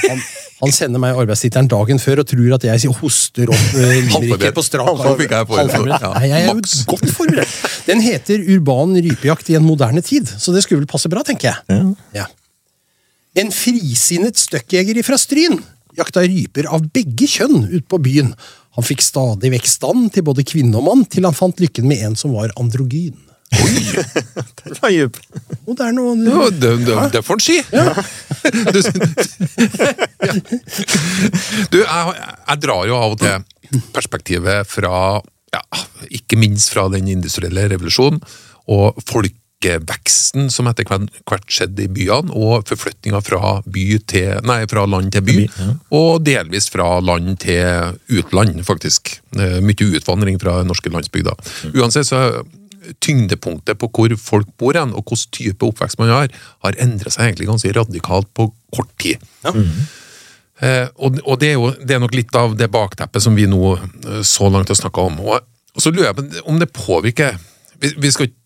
han, 0.04 0.23
han 0.62 0.75
sender 0.76 1.02
meg 1.02 1.21
arbeidstittelen 1.23 1.69
dagen 1.73 2.00
før 2.02 2.23
og 2.25 2.31
tror 2.31 2.57
at 2.59 2.69
jeg 2.69 2.95
hoster 3.00 3.52
opp 3.54 3.76
eh, 3.81 3.99
limericker 4.12 4.54
på 4.57 4.64
strak. 4.66 4.88
Halvforberedt. 5.04 5.99
Ja, 6.00 6.14
Nei, 6.16 6.31
jeg 6.31 6.40
er 6.40 6.49
jo 6.50 6.87
godt 6.95 7.11
forberedt. 7.16 7.59
Den 7.88 8.04
heter 8.04 8.49
Urban 8.57 8.97
rypejakt 8.97 9.52
i 9.52 9.59
en 9.59 9.66
moderne 9.66 10.04
tid, 10.04 10.31
så 10.38 10.54
det 10.54 10.64
skulle 10.64 10.85
vel 10.85 10.90
passe 10.90 11.11
bra, 11.12 11.25
tenker 11.26 11.52
jeg. 11.52 11.93
Ja. 12.16 12.28
En 13.40 13.50
frisinnet 13.50 14.38
støkkjeger 14.38 15.00
ifra 15.00 15.19
Stryn 15.19 15.59
jakta 15.99 16.25
ryper 16.27 16.69
av 16.73 16.87
begge 16.95 17.29
kjønn 17.31 17.69
ut 17.73 17.87
på 17.91 18.01
byen. 18.03 18.33
Han 18.75 18.87
fikk 18.87 19.05
stadig 19.05 19.53
vekk 19.55 19.69
stand 19.71 20.11
til 20.15 20.27
både 20.27 20.47
kvinne 20.47 20.79
og 20.81 20.89
mann, 20.89 21.05
til 21.07 21.27
han 21.29 21.37
fant 21.37 21.61
lykken 21.63 21.87
med 21.89 22.03
en 22.09 22.17
som 22.19 22.35
var 22.35 22.55
androgyn. 22.61 23.15
Oi! 23.55 24.05
Det 24.65 24.81
var 24.81 24.91
djup. 24.91 25.19
er 25.69 25.99
og 26.01 26.23
Ja, 26.25 26.49
det, 26.51 26.71
det, 26.87 26.95
det 27.13 27.23
får 27.25 27.39
en 27.39 27.45
si! 27.45 27.59
Du, 28.65 28.81
du 31.71 31.79
jeg, 31.79 32.15
jeg 32.49 32.61
drar 32.65 32.87
jo 32.89 32.97
av 32.97 33.15
og 33.15 33.21
til 33.21 33.83
perspektivet 33.95 34.69
fra 34.69 35.21
ja, 35.55 35.63
Ikke 36.15 36.39
minst 36.41 36.73
fra 36.73 36.87
den 36.93 37.09
industrielle 37.13 37.69
revolusjonen 37.75 38.21
og 38.73 39.01
folkeveksten 39.64 40.50
som 40.52 40.66
etter 40.68 40.85
hvert 40.88 41.47
skjedde 41.50 41.85
i 41.87 41.88
byene, 41.92 42.33
og 42.35 42.66
forflytninga 42.68 43.21
fra, 43.25 43.61
by 43.64 43.99
fra 44.71 44.85
land 44.87 45.12
til 45.12 45.23
by, 45.25 45.37
ja. 45.47 45.68
og 45.90 46.25
delvis 46.25 46.68
fra 46.71 47.00
land 47.00 47.38
til 47.40 47.97
utland, 48.18 48.62
faktisk. 48.64 49.21
Eh, 49.37 49.61
Mye 49.64 49.97
utvandring 49.97 50.38
fra 50.40 50.62
norske 50.64 50.90
landsbygder. 50.90 51.35
Uansett 51.75 52.06
så 52.09 52.16
er 52.16 52.44
tyngdepunktet 53.00 53.78
på 53.80 53.88
hvor 53.88 54.14
folk 54.21 54.49
bor 54.59 54.75
hen, 54.76 54.92
og 54.92 55.04
hvilken 55.09 55.33
type 55.33 55.64
oppvekst 55.64 55.99
man 55.99 56.12
har, 56.12 56.28
har 56.64 56.76
endret 56.78 57.14
seg 57.14 57.30
egentlig 57.30 57.49
ganske 57.49 57.73
radikalt 57.73 58.28
på 58.37 58.50
kort 58.75 58.90
tid. 59.00 59.23
Eh, 60.61 60.87
og 60.97 61.18
og 61.25 61.40
det, 61.40 61.49
er 61.49 61.56
jo, 61.59 61.73
det 61.83 61.97
er 61.97 62.02
nok 62.02 62.14
litt 62.14 62.35
av 62.37 62.54
det 62.56 62.71
bakteppet 62.71 63.23
som 63.25 63.35
vi 63.35 63.47
nå 63.50 63.75
eh, 63.78 64.21
så 64.23 64.50
langt 64.52 64.68
har 64.71 64.78
snakka 64.78 65.09
om. 65.09 65.18
Og, 65.25 65.40
og 65.75 65.83
så 65.83 65.90
lurer 65.90 66.12
jeg 66.12 66.18
på 66.21 66.44
om 66.52 66.61
det 66.61 66.71
påvirker 66.76 67.40
vi, 67.80 67.90
vi 67.99 68.11
skal, 68.14 68.28
ikke- 68.28 68.44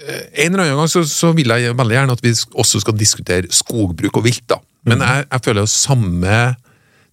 En 0.00 0.52
eller 0.54 0.64
annen 0.64 0.78
gang 0.80 0.88
så, 0.92 1.02
så 1.08 1.32
vil 1.36 1.52
jeg 1.52 1.74
veldig 1.76 1.96
gjerne 1.96 2.14
at 2.16 2.22
vi 2.24 2.32
også 2.54 2.80
skal 2.80 2.96
diskutere 2.98 3.50
skogbruk 3.52 4.16
og 4.16 4.24
vilt. 4.24 4.46
da. 4.48 4.56
Men 4.88 5.02
jeg, 5.04 5.26
jeg 5.30 5.44
føler 5.44 5.66
jo 5.66 5.70
samme 5.72 6.38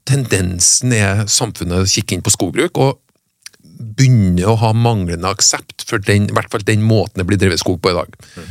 tendensen 0.07 0.93
er 0.95 1.25
samfunnet 1.27 1.89
kikker 1.91 2.15
inn 2.17 2.23
på 2.23 2.31
skogbruk, 2.31 2.79
og 2.79 3.01
begynner 3.97 4.47
å 4.53 4.55
ha 4.61 4.69
manglende 4.73 5.29
aksept 5.29 5.83
for 5.87 6.01
den, 6.01 6.29
i 6.31 6.35
hvert 6.35 6.49
fall 6.53 6.63
den 6.65 6.85
måten 6.87 7.19
det 7.21 7.27
blir 7.29 7.37
drevet 7.41 7.59
skog 7.61 7.81
på 7.83 7.91
i 7.91 7.97
dag. 7.97 8.15
Mm. 8.37 8.47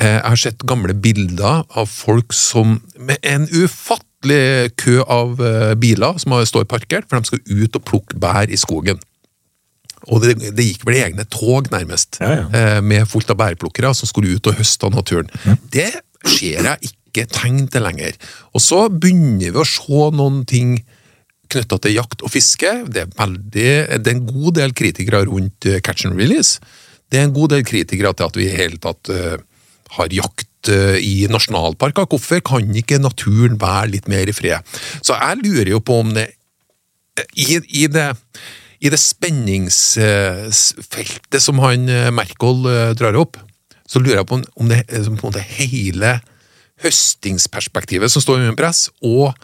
Jeg 0.00 0.20
har 0.24 0.40
sett 0.40 0.62
gamle 0.64 0.94
bilder 0.96 1.66
av 1.76 1.90
folk 1.90 2.32
som 2.32 2.78
med 2.96 3.18
en 3.28 3.44
ufattelig 3.50 4.70
kø 4.80 5.02
av 5.04 5.42
eh, 5.44 5.74
biler 5.76 6.16
som 6.22 6.32
har- 6.32 6.46
står 6.48 6.64
parkert, 6.70 7.08
for 7.10 7.18
de 7.20 7.28
skal 7.28 7.42
ut 7.50 7.76
og 7.76 7.84
plukke 7.90 8.16
bær 8.22 8.48
i 8.48 8.56
skogen. 8.56 9.02
Og 10.10 10.22
det, 10.24 10.34
det 10.56 10.64
gikk 10.66 10.86
vel 10.88 10.98
egne 11.02 11.26
tog, 11.30 11.68
nærmest, 11.72 12.18
Ja, 12.22 12.32
ja. 12.40 12.46
eh, 12.56 12.80
med 12.82 13.06
fullt 13.10 13.30
av 13.30 13.38
bærplukkere 13.42 13.92
som 13.94 14.10
skulle 14.10 14.34
ut 14.34 14.48
og 14.50 14.58
høste 14.58 14.88
av 14.88 14.96
naturen. 14.96 15.30
Det 15.72 15.90
ser 16.26 16.66
jeg 16.66 16.90
ikke 16.90 17.26
tegn 17.30 17.66
til 17.70 17.84
lenger. 17.86 18.16
Og 18.56 18.62
så 18.64 18.86
begynner 18.90 19.52
vi 19.52 19.62
å 19.62 19.68
se 19.68 20.02
noen 20.16 20.42
ting 20.48 20.78
knytta 21.52 21.76
til 21.84 21.98
jakt 21.98 22.22
og 22.24 22.32
fiske. 22.32 22.70
Det 22.88 23.04
er, 23.04 23.10
veldig, 23.18 23.70
det 24.00 24.08
er 24.08 24.14
en 24.16 24.26
god 24.26 24.56
del 24.58 24.72
kritikere 24.76 25.24
rundt 25.28 25.68
eh, 25.68 25.80
catch 25.84 26.06
and 26.08 26.16
release. 26.18 26.58
Det 27.12 27.20
er 27.20 27.28
en 27.28 27.36
god 27.36 27.52
del 27.52 27.66
kritikere 27.68 28.14
til 28.16 28.30
at 28.30 28.38
vi 28.40 28.46
i 28.48 28.54
hele 28.56 28.78
tatt 28.80 29.10
uh, 29.12 29.36
har 29.98 30.14
jakt 30.16 30.48
i 31.02 31.26
nasjonalparker. 31.28 32.06
Hvorfor 32.08 32.38
kan 32.46 32.68
ikke 32.78 33.00
naturen 33.02 33.58
være 33.60 33.90
litt 33.96 34.06
mer 34.08 34.30
i 34.30 34.32
fred? 34.32 34.62
Så 35.04 35.12
jeg 35.18 35.40
lurer 35.42 35.72
jo 35.74 35.80
på 35.84 35.96
om 36.04 36.12
det 36.14 36.28
i, 37.34 37.58
i 37.82 37.88
det 37.90 38.06
i 38.82 38.90
det 38.90 38.98
spenningsfeltet 38.98 41.42
som 41.44 41.58
han 41.62 41.84
eh, 41.88 42.10
Merkel 42.14 42.64
eh, 42.66 42.94
drar 42.98 43.14
opp, 43.20 43.36
så 43.86 44.00
lurer 44.02 44.16
jeg 44.22 44.26
på 44.30 44.34
om- 44.42 44.68
det 44.70 44.80
på 45.20 45.30
hele 45.58 46.10
høstingsperspektivet 46.82 48.10
som 48.10 48.22
står 48.24 48.36
under 48.40 48.56
press, 48.58 48.88
og 49.04 49.34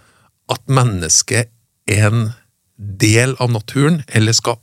at 0.50 0.62
mennesket 0.66 1.46
er 1.88 2.06
en 2.08 2.32
del 2.78 3.36
av 3.38 3.50
naturen, 3.52 4.02
eller 4.14 4.32
skal 4.34 4.56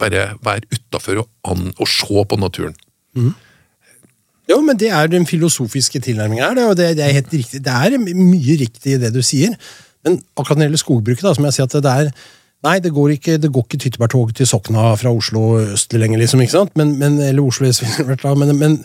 bare 0.00 0.34
være 0.42 0.60
utafor 0.72 1.16
og, 1.22 1.28
og 1.78 1.88
se 1.88 2.24
på 2.28 2.36
naturen. 2.40 2.74
Jo, 4.50 4.60
men 4.64 4.76
det 4.78 4.88
er 4.90 5.06
den 5.10 5.26
filosofiske 5.28 6.00
tilnærmingen 6.02 6.44
her, 6.44 6.66
og 6.68 6.76
det, 6.76 6.96
det 6.98 7.04
er 7.04 7.12
helt 7.18 7.32
riktig. 7.32 7.60
Det 7.64 7.72
er 7.72 7.98
mye 8.00 8.56
riktig 8.60 8.92
i 8.96 9.00
det 9.02 9.12
du 9.14 9.22
sier, 9.24 9.52
men 10.04 10.12
akkurat 10.36 10.56
når 10.58 10.62
det 10.64 10.68
gjelder 10.70 10.84
skogbruket, 10.86 11.24
da, 11.28 11.34
som 11.36 11.44
jeg 11.46 11.54
sier 11.58 11.66
at 11.68 11.76
det 11.84 11.92
er 11.92 12.06
Nei, 12.62 12.76
det 12.78 12.92
går 12.94 13.16
ikke, 13.16 13.38
det 13.42 13.50
går 13.50 13.64
ikke 13.66 13.80
tyttebærtog 13.84 14.34
til 14.38 14.46
Sokna 14.46 14.92
fra 14.98 15.10
Oslo 15.10 15.56
østlig 15.74 16.04
lenger, 16.04 16.20
liksom, 16.22 16.44
ikke 16.44 16.54
sant? 16.54 16.76
Men, 16.78 16.94
men, 17.00 17.18
eller 17.20 17.42
Oslo 17.42 17.66
men, 18.38 18.54
men 18.58 18.76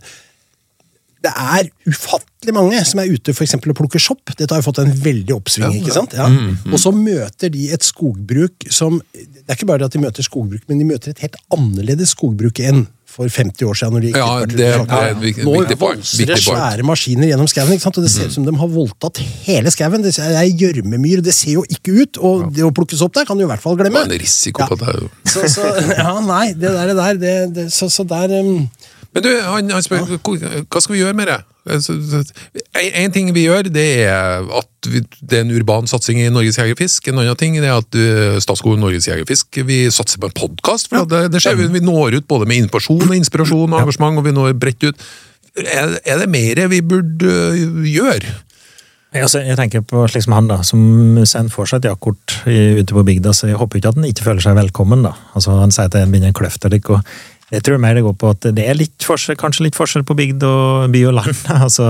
det 1.26 1.34
er 1.34 1.70
ufattelig 1.90 2.54
mange 2.56 2.80
som 2.88 3.02
er 3.02 3.12
ute 3.12 3.34
for 3.36 3.46
eksempel, 3.46 3.74
og 3.74 3.80
plukker 3.80 4.02
sopp. 4.02 4.34
Dette 4.34 4.50
har 4.54 4.62
jo 4.62 4.68
fått 4.70 4.82
en 4.84 4.94
veldig 5.04 5.36
oppsving. 5.36 5.80
Ikke 5.80 5.96
sant? 5.96 6.14
Ja. 6.18 6.28
Og 6.72 6.78
så 6.82 6.94
møter 6.96 7.52
de 7.54 7.70
et 7.74 7.86
skogbruk 7.86 8.68
som 8.74 9.02
Det 9.14 9.48
er 9.48 9.58
ikke 9.58 9.70
bare 9.70 9.84
det 9.84 9.90
at 9.92 9.98
de 9.98 10.04
møter 10.04 10.26
skogbruk, 10.26 10.66
men 10.68 10.82
de 10.82 10.88
møter 10.88 11.14
et 11.14 11.26
helt 11.26 11.38
annerledes 11.54 12.14
skogbruk 12.16 12.62
enn 12.64 12.86
for 13.18 13.28
50 13.34 13.66
år 13.66 13.78
siden. 13.80 13.94
når 13.98 14.04
de 14.06 14.12
gikk 14.12 14.20
Ja, 14.22 14.46
det- 14.46 14.58
det 14.58 14.68
er 14.70 15.10
et 15.12 15.22
vik- 15.24 15.42
Nå 15.44 15.54
viktig 15.58 15.78
poeng, 15.82 15.98
valser 16.04 16.26
det 16.30 16.38
svære 16.44 16.84
maskiner 16.86 17.28
gjennom 17.32 17.50
skauen, 17.50 17.82
og 17.82 18.04
det 18.04 18.12
ser 18.14 18.28
ut 18.30 18.36
som 18.38 18.46
de 18.46 18.54
har 18.62 18.68
voldtatt 18.70 19.18
hele 19.48 19.72
skauen. 19.74 20.04
Det 20.06 20.14
er 20.20 20.46
gjørmemyr, 20.62 21.24
det 21.26 21.34
ser 21.34 21.54
jo 21.58 21.64
ikke 21.70 21.96
ut, 22.04 22.18
og 22.22 22.54
det 22.54 22.64
å 22.64 22.72
plukkes 22.72 23.02
opp 23.02 23.14
der 23.18 23.26
kan 23.26 23.38
du 23.38 23.44
i 23.44 23.48
hvert 23.50 23.62
fall 23.64 23.76
glemme. 23.76 24.06
Det 24.06 24.08
var 24.08 24.14
en 24.14 24.20
risiko 24.22 24.62
Ja. 24.62 24.68
på 24.68 24.78
det. 24.78 25.10
Så, 25.26 25.48
så, 25.50 25.66
ja, 25.98 26.20
nei, 26.22 26.54
det 26.54 26.70
der, 26.72 26.88
det 26.94 26.96
der 26.96 27.14
det, 27.18 27.54
det, 27.56 27.66
så, 27.74 27.90
så 27.90 28.06
der 28.08 28.40
um, 28.40 28.70
Men 29.18 29.24
du, 29.26 29.32
han, 29.42 29.70
han 29.74 29.82
spør 29.82 30.04
hva- 30.14 30.82
skal 30.84 30.94
vi 30.94 31.00
gjøre 31.02 31.18
med 31.18 31.32
det? 31.32 31.38
Én 31.68 31.82
En, 32.78 32.92
en 33.02 33.12
ting 33.16 33.32
vi 33.34 33.48
gjør, 33.48 33.68
det 33.74 33.86
er 34.06 34.46
at 34.60 34.88
vi, 34.88 35.02
det 35.20 35.40
er 35.40 35.44
en 35.44 35.56
urban 35.58 35.90
satsing 35.90 36.22
i 36.22 36.30
Norges 36.32 36.60
Jegerfisk. 36.62 37.10
En 37.10 37.18
annen 37.24 37.40
ting 37.40 37.58
det 37.58 37.66
er 37.66 37.80
at 37.82 37.98
uh, 37.98 38.38
Statskog 38.44 38.78
Norges 38.80 39.10
Jegerfisk 39.10 39.58
vi 39.66 39.80
satser 39.92 40.22
på 40.22 40.30
en 40.30 40.38
podkast. 40.38 40.94
Det, 40.94 41.24
det 41.34 41.42
skjer, 41.42 41.58
vi, 41.58 41.68
vi 41.74 41.82
når 41.84 42.20
ut 42.20 42.28
både 42.30 42.48
med 42.48 42.62
informasjon 42.68 43.08
og 43.10 43.16
inspirasjon 43.18 43.74
og 43.74 43.82
engasjement, 43.82 44.22
og 44.22 44.28
vi 44.30 44.36
når 44.38 44.54
bredt 44.62 44.86
ut. 44.92 45.08
Er, 45.66 45.98
er 46.06 46.22
det 46.22 46.30
mer 46.30 46.68
vi 46.70 46.84
burde 46.86 47.34
uh, 47.58 47.88
gjøre? 47.90 48.36
Jeg, 49.16 49.24
altså, 49.24 49.42
tenker 49.58 49.82
på 49.88 50.04
slik 50.12 50.28
som 50.28 50.36
han, 50.36 50.50
da, 50.52 50.60
som 50.68 50.82
sender 51.26 51.50
for 51.50 51.66
seg 51.66 51.82
et 51.82 51.90
jaktkort 51.90 52.42
ute 52.46 52.94
på 52.94 53.04
bygda, 53.08 53.34
så 53.34 53.50
jeg 53.50 53.58
håper 53.58 53.80
ikke 53.80 53.96
at 53.96 53.98
han 53.98 54.08
ikke 54.12 54.26
føler 54.28 54.44
seg 54.46 54.58
velkommen. 54.60 55.02
da. 55.08 55.16
Altså, 55.34 55.58
Han 55.58 55.74
sier 55.74 55.90
at 55.90 55.96
det 55.96 56.06
begynner 56.12 56.30
en 56.30 56.38
kløft 56.38 56.68
og 56.68 57.02
jeg 57.48 57.64
tror 57.64 57.80
mer 57.80 57.96
det 57.96 58.04
går 58.04 58.16
på 58.20 58.32
at 58.34 58.50
det 58.58 58.66
er 58.68 58.76
litt 58.76 59.06
forskjell, 59.08 59.38
kanskje 59.40 59.68
litt 59.68 59.78
forskjell 59.78 60.04
på 60.08 60.18
bygd 60.20 60.44
og 60.44 60.90
by 60.92 61.04
og 61.08 61.16
land. 61.16 61.38
altså, 61.66 61.88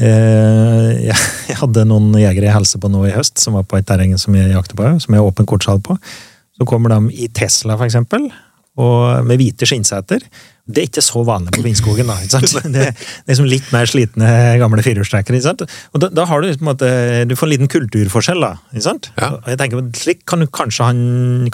eh, 0.00 1.10
jeg, 1.10 1.58
hadde 1.60 1.84
noen 1.90 2.16
jegere 2.16 2.48
jeg 2.48 2.56
hilste 2.56 2.80
på 2.80 2.90
nå 2.92 3.04
i 3.04 3.12
høst, 3.12 3.36
som 3.42 3.58
var 3.58 3.66
på 3.68 3.76
et 3.76 3.88
terreng 3.88 4.16
som 4.20 4.36
jeg 4.38 4.54
jakter 4.54 4.78
på, 4.78 4.88
som 5.04 5.12
jeg 5.12 5.20
har 5.20 5.28
åpen 5.28 5.48
kortsal 5.48 5.82
på. 5.84 5.98
Så 6.56 6.68
kommer 6.68 6.94
de 6.94 7.12
i 7.12 7.28
Tesla, 7.28 7.76
for 7.76 7.84
eksempel, 7.88 8.30
og 8.80 9.26
med 9.28 9.40
hvite 9.40 9.68
skinnseter. 9.68 10.24
Det 10.66 10.82
er 10.82 10.88
ikke 10.88 11.02
så 11.04 11.20
vanlig 11.22 11.52
på 11.54 11.62
Vinskogen 11.62 12.08
da, 12.10 12.16
ikke 12.24 12.40
sant? 12.42 12.66
Det 12.74 12.88
er 12.88 12.94
liksom 13.28 13.46
litt 13.46 13.68
mer 13.70 13.86
slitne 13.86 14.30
gamle 14.58 14.82
firehjulstrekkere. 14.82 15.38
ikke 15.38 15.46
sant? 15.46 15.62
Og 15.94 16.02
da, 16.02 16.08
da 16.10 16.24
har 16.26 16.42
du 16.42 16.48
på 16.50 16.64
en 16.64 16.70
måte, 16.72 16.88
du 17.30 17.36
får 17.38 17.46
en 17.46 17.52
liten 17.52 17.70
kulturforskjell. 17.70 18.42
da, 18.42 18.50
ikke 18.72 18.86
sant? 18.88 19.10
Ja. 19.14 19.28
Og 19.38 19.46
jeg 19.52 19.60
tenker, 19.60 19.84
Slik 20.00 20.24
kan 20.26 20.42
du 20.42 20.48
kanskje 20.50 20.88
han 20.88 20.98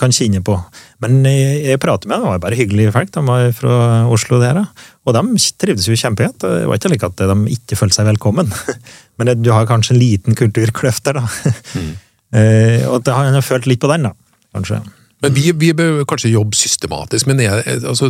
kan 0.01 0.17
kinne 0.17 0.41
på. 0.47 0.57
Men 1.05 1.21
jeg, 1.29 1.61
jeg 1.69 1.83
prater 1.85 2.09
med 2.09 2.17
dem, 2.17 2.25
det 2.25 2.33
var 2.33 2.43
bare 2.47 2.61
hyggelige 2.63 2.97
folk. 2.97 3.13
De 3.13 3.27
var 3.29 3.53
fra 3.59 3.77
Oslo, 4.17 4.41
der, 4.41 4.63
da. 4.63 4.89
og 5.05 5.19
de 5.19 5.45
trivdes 5.61 5.93
jo 5.93 6.01
kjempegodt. 6.07 6.41
Det 6.47 6.65
var 6.73 6.81
ikke 6.81 6.95
like 6.97 7.13
at 7.13 7.23
de 7.35 7.57
ikke 7.59 7.81
følte 7.83 8.01
seg 8.01 8.09
velkommen. 8.15 8.49
Men 9.21 9.35
du 9.45 9.53
har 9.53 9.69
kanskje 9.69 9.93
en 9.93 10.01
liten 10.01 10.39
kulturkløft 10.41 11.05
der, 11.11 11.21
da. 11.21 11.55
Mm. 11.77 11.95
og 12.95 13.13
han 13.13 13.27
har 13.29 13.35
han 13.37 13.45
følt 13.45 13.69
litt 13.69 13.85
på 13.85 13.93
den, 13.93 14.09
da. 14.09 14.17
kanskje. 14.57 14.81
Men 15.23 15.35
vi, 15.37 15.51
vi 15.53 15.75
bør 15.77 16.07
kanskje 16.09 16.33
jobbe 16.33 16.57
systematisk, 16.59 17.29
men 17.29 17.45
er, 17.45 17.61
altså, 17.77 18.09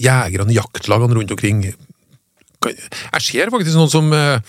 jegerne, 0.00 0.54
jaktlagene 0.56 1.18
rundt 1.18 1.34
omkring 1.34 1.66
Jeg 1.68 3.20
ser 3.20 3.52
faktisk 3.52 3.76
noen 3.76 3.92
som, 3.92 4.08
eh, 4.16 4.40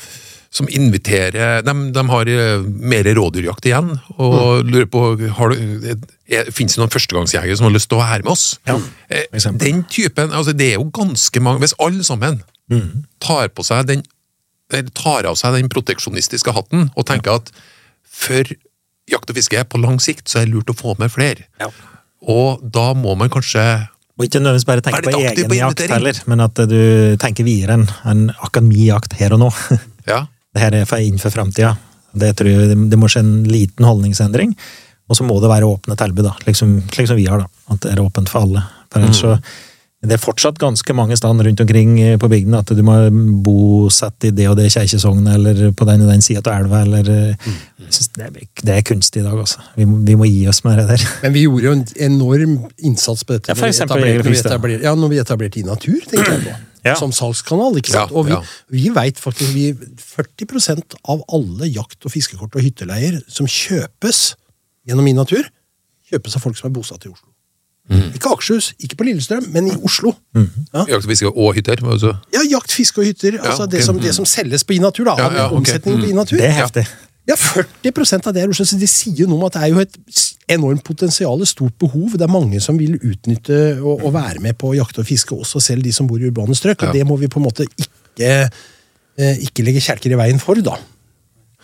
som 0.49 0.69
inviterer 0.71 1.61
De, 1.65 1.73
de 1.91 2.03
har 2.09 2.31
eh, 2.31 2.63
mer 2.63 3.09
rådyrjakt 3.17 3.67
igjen, 3.67 3.93
og 4.15 4.65
lurer 4.65 4.87
på 4.89 5.03
har 5.37 5.53
du, 5.53 5.87
er, 6.31 6.51
Fins 6.55 6.75
det 6.77 6.81
noen 6.81 6.93
førstegangsjegere 6.93 7.57
som 7.59 7.67
har 7.67 7.75
lyst 7.75 7.91
til 7.91 7.99
å 7.99 8.03
være 8.05 8.23
med 8.23 8.33
oss? 8.33 8.45
Ja, 8.69 8.79
Eh. 9.09 9.27
Den 9.61 9.83
typen, 9.85 10.31
altså 10.33 10.55
Det 10.55 10.71
er 10.73 10.79
jo 10.79 10.89
ganske 10.89 11.41
mange 11.43 11.61
Hvis 11.61 11.75
alle 11.79 12.03
sammen 12.03 12.41
tar 13.21 13.51
på 13.53 13.63
seg 13.63 13.85
den 13.91 14.05
tar 14.97 15.27
av 15.29 15.35
seg 15.37 15.53
den 15.53 15.69
proteksjonistiske 15.69 16.51
hatten 16.55 16.87
og 16.97 17.05
tenker 17.05 17.37
at 17.37 17.51
for 18.01 18.49
jakt 19.11 19.29
og 19.29 19.37
fiske 19.37 19.61
på 19.69 19.81
lang 19.81 19.99
sikt, 20.01 20.25
så 20.29 20.41
er 20.41 20.47
det 20.47 20.55
lurt 20.55 20.71
å 20.73 20.77
få 20.77 20.95
med 20.97 21.13
flere. 21.13 21.45
Ja. 21.61 21.69
Og 22.25 22.63
da 22.73 22.87
må 22.97 23.13
man 23.19 23.29
kanskje 23.29 23.61
Og 24.15 24.23
ikke 24.25 24.39
nødvendigvis 24.39 24.67
bare 24.69 24.81
tenke 24.85 25.01
på 25.03 25.19
egen 25.19 25.49
på 25.51 25.57
jakt 25.57 25.81
heller, 25.91 26.19
men 26.31 26.39
at 26.45 26.61
du 26.71 26.79
tenker 27.19 27.43
videre 27.43 27.75
enn 27.75 27.87
en 28.07 28.21
akademijakt 28.47 29.17
her 29.19 29.35
og 29.35 29.43
nå. 29.45 29.51
Ja, 30.07 30.21
Det 30.53 30.61
her 30.61 30.75
er 30.77 30.85
for 30.85 31.01
inn 31.01 31.17
for 31.17 31.33
framtida. 31.33 31.71
Det 32.13 32.35
tror 32.37 32.47
jeg 32.51 32.75
det- 32.91 32.99
må 32.99 33.07
skje 33.09 33.23
en 33.25 33.43
liten 33.49 33.85
holdningsendring. 33.85 34.55
Og 35.09 35.17
så 35.17 35.25
må 35.25 35.39
det 35.41 35.49
være 35.49 35.65
åpne 35.67 35.97
tilbud, 35.97 36.23
da. 36.23 36.33
Liksom, 36.45 36.75
slik 36.93 37.07
som 37.09 37.17
vi 37.17 37.25
har, 37.25 37.41
da. 37.43 37.47
At 37.73 37.81
det 37.81 37.91
er 37.91 38.01
åpent 38.03 38.29
for 38.29 38.45
alle. 38.45 38.61
For 38.93 39.01
ellers 39.01 39.19
så 39.21 39.33
det 40.09 40.15
er 40.17 40.21
fortsatt 40.21 40.59
ganske 40.61 40.95
mange 40.97 41.17
steder 41.17 41.47
rundt 41.47 41.61
omkring 41.63 41.95
eh, 42.01 42.17
på 42.21 42.29
bygdene 42.31 42.61
at 42.63 42.71
du 42.75 42.81
må 42.85 42.95
bosette 43.45 44.29
i 44.29 44.33
det 44.35 44.47
og 44.51 44.57
det 44.59 44.69
kirkesognet, 44.73 45.35
eller 45.37 45.71
på 45.77 45.87
den 45.89 46.05
og 46.05 46.11
den 46.13 46.23
sida 46.25 46.43
av 46.45 46.65
elva, 46.65 46.83
eller 46.85 47.09
mm. 47.33 47.57
jeg 47.85 48.11
det, 48.15 48.27
er, 48.27 48.45
det 48.61 48.77
er 48.77 48.85
kunstig 48.87 49.23
i 49.23 49.25
dag, 49.25 49.37
altså. 49.39 49.63
Vi, 49.77 49.87
vi 50.09 50.17
må 50.19 50.29
gi 50.29 50.45
oss 50.51 50.63
med 50.67 50.79
det 50.81 50.87
der. 50.93 51.07
Men 51.25 51.35
vi 51.35 51.45
gjorde 51.47 51.67
jo 51.67 51.73
en 51.79 51.83
enorm 52.09 52.55
innsats 52.77 53.25
på 53.25 53.37
dette 53.37 53.51
Ja, 53.51 53.57
for 53.57 53.65
når 53.65 53.73
vi 53.73 53.75
eksempel 53.75 54.07
etablerte- 54.07 54.47
etablerte- 54.49 54.87
ja, 54.89 54.95
når 54.95 55.13
vi 55.13 55.21
etablerte 55.25 55.61
i 55.61 55.67
natur, 55.67 55.99
tenker 56.07 56.31
jeg 56.37 56.47
på. 56.47 56.55
Ja. 56.85 56.93
Som 56.99 57.09
salgskanal. 57.09 57.79
ikke 57.79 57.89
sant? 57.89 58.11
Ja, 58.13 58.19
og 58.21 58.27
vi, 58.27 58.35
vi 58.69 58.89
vet 58.93 59.17
faktisk 59.17 59.55
vi, 59.55 59.71
40% 59.97 60.93
av 61.09 61.23
alle 61.33 61.65
jakt- 61.73 62.05
og 62.05 62.13
fiskekort 62.13 62.53
og 62.53 62.61
hytteleier 62.61 63.17
som 63.25 63.49
kjøpes 63.49 64.19
gjennom 64.85 65.09
i 65.09 65.15
natur, 65.17 65.47
kjøpes 66.11 66.37
av 66.37 66.45
folk 66.45 66.59
som 66.59 66.69
er 66.69 66.75
bosatt 66.75 67.07
i 67.07 67.09
Oslo. 67.09 67.31
Mm. 67.89 68.07
Ikke 68.17 68.31
Akershus, 68.33 68.71
ikke 68.81 68.95
på 68.97 69.05
Lillestrøm, 69.05 69.43
men 69.53 69.67
i 69.69 69.75
Oslo. 69.85 70.15
Ja. 70.33 70.85
jakt 70.89 71.03
og 71.05 71.09
fiske 71.11 71.29
og 71.29 71.51
hytter. 71.53 71.83
Også. 71.85 72.13
Ja, 72.33 72.41
jakt, 72.49 72.71
fiske 72.73 73.01
og 73.01 73.05
hytter. 73.05 73.37
altså 73.43 73.63
ok. 73.67 73.71
det, 73.71 73.83
som, 73.85 73.99
det 74.01 74.15
som 74.15 74.25
selges 74.25 74.63
på 74.65 74.73
Inatur. 74.73 75.05
da, 75.05 75.13
Ja, 75.21 75.27
ja, 75.35 75.45
ok. 75.51 75.59
omsetningen 75.59 76.01
på 76.01 76.09
Inatur. 76.09 76.37
Det 76.41 76.47
er 76.47 76.55
heftig. 76.63 76.85
Ja, 77.29 77.35
40% 77.37 78.27
av 78.29 78.33
det 78.33 78.43
er 78.43 78.49
Oslo, 78.53 78.65
så 78.69 78.77
de 78.77 78.87
sier 78.89 79.29
noe 79.29 79.37
om 79.39 79.45
at 79.47 79.53
det 79.57 79.61
er 79.65 79.71
jo 79.73 79.79
et 79.81 79.95
enormt 80.53 80.83
potensial, 80.85 81.41
et 81.41 81.49
stort 81.49 81.73
behov. 81.81 82.11
Det 82.17 82.21
er 82.25 82.29
mange 82.29 82.59
som 82.61 82.77
vil 82.77 82.97
utnytte 82.99 83.79
og, 83.81 84.03
og 84.05 84.13
være 84.13 84.41
med 84.45 84.57
på 84.61 84.73
jakt 84.77 84.99
og 85.01 85.05
fiske, 85.09 85.33
også 85.37 85.61
selv 85.61 85.85
de 85.85 85.93
som 85.93 86.09
bor 86.09 86.21
i 86.21 86.27
urbane 86.29 86.57
strøk. 86.57 86.81
Ja. 86.81 86.89
Og 86.89 86.93
det 86.97 87.05
må 87.09 87.17
vi 87.21 87.29
på 87.29 87.41
en 87.41 87.47
måte 87.47 87.65
ikke, 87.69 88.49
eh, 89.17 89.41
ikke 89.45 89.65
legge 89.65 89.81
kjelker 89.81 90.13
i 90.13 90.19
veien 90.21 90.41
for, 90.41 90.57
da. 90.61 90.77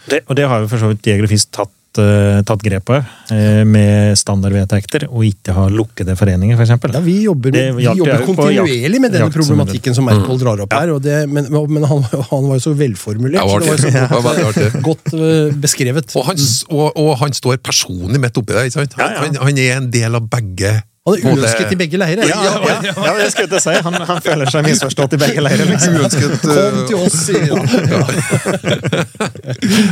Det, 0.09 0.23
og 0.27 0.37
det 0.37 0.47
har 0.49 0.63
jo 0.63 0.69
for 0.71 0.81
så 0.81 0.89
vidt 0.89 1.05
Jeger 1.11 1.27
og 1.27 1.29
Fisk 1.29 1.51
tatt, 1.53 1.73
tatt 1.95 2.61
grep 2.63 2.85
på, 2.87 2.95
eh, 3.35 3.63
med 3.67 4.15
standardvedtekter, 4.17 5.07
og 5.09 5.25
ikke 5.27 5.53
ha 5.55 5.65
lukkede 5.67 6.15
foreninger, 6.15 6.55
for 6.55 6.63
eksempel. 6.63 6.93
Ja, 6.95 6.99
Vi 7.03 7.15
jobber, 7.25 7.51
Det 7.51 7.75
vi 7.75 7.83
jobber 7.83 8.23
kontinuerlig 8.25 9.01
med 9.01 9.11
denne 9.11 9.25
jakt- 9.27 9.35
problematikken 9.35 9.95
som 9.95 10.05
Merkvold 10.05 10.39
drar 10.39 10.61
opp 10.63 10.73
her. 10.73 10.93
Og 10.95 11.01
det, 11.01 11.27
men, 11.29 11.47
men 11.51 11.83
han, 11.83 12.03
han 12.03 12.47
var 12.47 12.55
jo 12.55 12.63
så 12.63 12.73
velformulert. 12.77 13.41
Ja, 13.41 13.59
det 13.59 13.67
var 13.67 13.77
så 13.77 13.91
det 14.55 14.69
var 14.71 14.81
godt 14.85 15.13
eh, 15.13 15.51
beskrevet. 15.59 16.15
Og 16.15 16.25
han, 16.31 16.37
og, 16.69 16.87
og 16.95 17.17
han 17.19 17.33
står 17.33 17.57
personlig 17.65 18.19
midt 18.23 18.37
oppi 18.37 18.53
der. 18.53 18.69
ikke 18.69 18.79
sant? 18.79 18.93
Han, 18.97 19.05
Ja, 19.05 19.11
ja. 19.11 19.25
Han, 19.27 19.35
han 19.49 19.57
er 19.57 19.77
en 19.81 19.91
del 19.91 20.15
av 20.15 20.29
begge 20.31 20.81
Han 21.01 21.15
er 21.17 21.23
uønsket 21.33 21.71
i 21.73 21.77
begge 21.79 21.97
leirer. 21.97 22.29
Ja, 22.29 22.37
ja, 22.45 22.73
ja, 22.85 22.91
ja, 22.93 23.13
det 23.17 23.31
skulle 23.33 23.49
jeg 23.49 23.63
si. 23.63 23.73
Han, 23.87 23.95
han 24.05 24.19
føler 24.21 24.51
seg 24.53 24.67
misforstått 24.67 25.15
i 25.17 25.19
begge 25.23 25.41
leirer. 25.41 25.65
Liksom. 25.71 25.95
Uønsket 25.97 26.43
Kom 26.43 26.53
eh, 26.53 26.83
til 26.91 26.97
oss, 27.01 27.15
sier 27.25 27.49
han. 27.49 27.65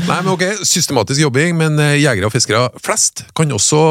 Nei, 0.06 0.20
men 0.20 0.30
ok, 0.36 0.46
Systematisk 0.70 1.24
jobbing, 1.24 1.58
men 1.58 1.82
eh, 1.82 1.96
jegere 2.04 2.30
og 2.30 2.36
fiskere 2.36 2.68
flest 2.86 3.26
kan 3.38 3.50
også 3.58 3.82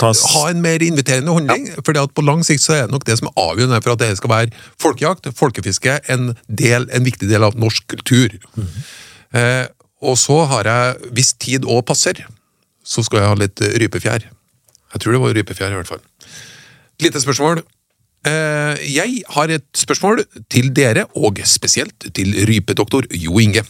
tas, 0.00 0.22
ha 0.32 0.46
en 0.48 0.62
mer 0.64 0.80
inviterende 0.82 1.34
holdning. 1.36 1.68
For 1.84 2.00
på 2.16 2.24
lang 2.24 2.40
sikt 2.48 2.64
så 2.64 2.78
er 2.78 2.88
det 2.88 2.96
nok 2.96 3.04
det 3.04 3.18
som 3.20 3.28
er 3.28 3.36
avgjørende 3.44 3.82
for 3.84 3.92
at 3.92 4.04
det 4.06 4.10
skal 4.22 4.32
være 4.32 4.64
folkejakt, 4.80 5.28
folkefiske, 5.36 5.98
en, 6.14 6.32
del, 6.48 6.88
en 6.88 7.04
viktig 7.04 7.28
del 7.28 7.44
av 7.44 7.60
norsk 7.60 7.84
kultur. 7.92 8.32
eh, 9.36 9.66
og 10.00 10.16
så 10.20 10.40
har 10.48 10.72
jeg, 10.72 11.12
hvis 11.12 11.36
tid 11.36 11.68
òg 11.68 11.84
passer, 11.88 12.24
så 12.86 13.04
skal 13.04 13.20
jeg 13.20 13.28
ha 13.34 13.38
litt 13.44 13.60
rypefjær. 13.84 14.30
Jeg 14.94 15.02
tror 15.02 15.16
det 15.16 15.22
var 15.22 15.34
rypefjær, 15.36 15.72
i 15.74 15.80
hvert 15.80 15.90
fall. 15.90 16.04
Lite 17.02 17.20
spørsmål. 17.20 17.62
Eh, 18.26 18.84
jeg 18.90 19.22
har 19.36 19.52
et 19.54 19.66
spørsmål 19.76 20.24
til 20.50 20.72
dere, 20.74 21.06
og 21.14 21.38
spesielt 21.44 22.08
til 22.14 22.34
rypedoktor 22.48 23.06
Jo 23.14 23.38
Inge. 23.42 23.62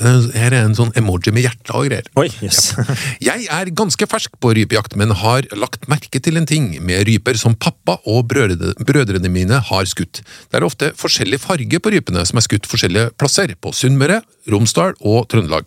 Det- 0.00 0.34
Her 0.36 0.52
er 0.54 0.64
en 0.64 0.74
sånn 0.74 0.92
emoji 0.98 1.32
med 1.32 1.44
hjerte 1.44 1.74
og 1.74 1.86
greier. 1.88 2.06
Oi, 2.16 2.28
yes. 2.42 2.74
Jeg 3.28 3.46
er 3.50 3.70
ganske 3.76 4.06
fersk 4.08 4.36
på 4.40 4.52
rypejakt, 4.56 4.96
men 4.96 5.10
har 5.10 5.42
lagt 5.56 5.88
merke 5.88 6.20
til 6.22 6.36
en 6.36 6.46
ting 6.46 6.68
med 6.84 7.06
ryper 7.08 7.36
som 7.40 7.54
pappa 7.54 7.98
og 8.06 8.26
brødre, 8.28 8.74
brødrene 8.84 9.30
mine 9.32 9.60
har 9.70 9.84
skutt. 9.88 10.22
Det 10.50 10.60
er 10.60 10.66
ofte 10.66 10.92
forskjellig 10.98 11.40
farge 11.42 11.80
på 11.80 11.92
rypene 11.94 12.24
som 12.26 12.38
er 12.40 12.46
skutt 12.46 12.66
forskjellige 12.70 13.12
plasser, 13.18 13.54
på 13.60 13.72
Sunnmøre, 13.74 14.20
Romsdal 14.50 14.94
og 15.00 15.28
Trøndelag. 15.32 15.66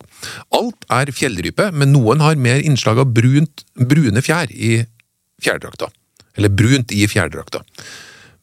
Alt 0.56 0.84
er 0.90 1.12
fjellrype, 1.12 1.70
men 1.72 1.92
noen 1.92 2.20
har 2.24 2.36
mer 2.40 2.60
innslag 2.64 2.98
av 3.02 3.12
brunt, 3.16 3.64
brune 3.76 4.22
fjær 4.24 4.50
i 4.52 4.84
fjærdrakta. 5.42 5.88
Eller 6.38 6.48
brunt 6.54 6.92
i 6.94 7.06
fjærdrakta. 7.10 7.62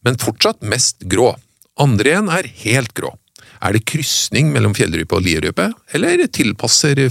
Men 0.05 0.17
fortsatt 0.21 0.61
mest 0.61 1.05
grå. 1.09 1.31
Andre 1.79 2.11
igjen 2.11 2.29
er 2.33 2.47
helt 2.63 2.93
grå. 2.97 3.13
Er 3.61 3.73
det 3.73 3.85
krysning 3.89 4.51
mellom 4.53 4.75
fjellrype 4.77 5.17
og 5.17 5.25
lierype, 5.25 5.71
eller 5.97 6.23
tilpasser 6.27 7.07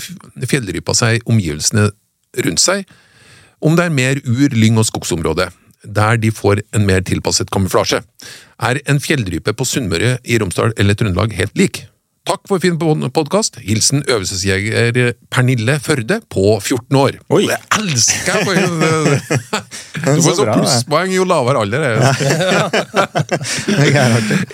fjellrypa 0.47 0.95
seg 0.97 1.27
omgivelsene 1.27 1.89
rundt 2.47 2.63
seg? 2.63 2.87
Om 3.65 3.77
det 3.79 3.87
er 3.87 3.95
mer 3.95 4.21
ur-, 4.25 4.55
lyng- 4.55 4.79
og 4.79 4.87
skogsområde, 4.89 5.49
der 5.83 6.21
de 6.21 6.31
får 6.35 6.63
en 6.77 6.87
mer 6.87 7.03
tilpasset 7.07 7.51
kamuflasje. 7.55 8.03
Er 8.63 8.81
en 8.87 9.01
fjellrype 9.03 9.55
på 9.57 9.67
Sunnmøre, 9.67 10.17
i 10.25 10.39
Romsdal 10.39 10.75
eller 10.77 10.99
Trøndelag 10.99 11.35
helt 11.39 11.57
lik? 11.59 11.85
Takk 12.27 12.43
for 12.51 12.59
fin 12.59 12.75
podkast. 13.15 13.55
Hilsen 13.63 14.03
øvelsesjeger 14.11 15.13
Pernille 15.31 15.79
Førde 15.83 16.21
på 16.31 16.61
14 16.61 16.97
år. 16.99 17.11
Oi. 17.31 17.47
Det 17.47 17.57
elsker 17.79 18.33
jeg! 18.57 18.67
Du 20.07 20.23
får 20.25 20.35
så 20.35 20.45
plusspoeng 20.49 21.13
jo 21.15 21.25
lavere 21.29 21.59
alder 21.63 21.81
er. 21.87 21.97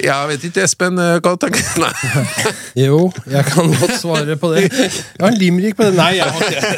Jeg 0.02 0.28
vet 0.28 0.44
ikke, 0.48 0.62
Espen, 0.66 0.98
eh, 1.00 1.20
hva 1.22 1.32
tenker 1.40 1.61
du? 1.62 1.66
Nei. 1.82 1.92
Jo, 2.82 3.12
jeg 3.28 3.44
kan 3.46 3.68
godt 3.76 4.00
svare 4.00 4.37
på 4.40 4.48
det. 4.54 4.62
Jeg 4.72 4.90
har 5.20 5.28
en 5.30 5.38
limerick 5.38 5.76
på 5.78 5.82
det. 5.87 5.94
Nei, 5.96 6.12
jeg 6.18 6.26
har 6.28 6.40
ikke 6.48 6.62
det. 6.62 6.68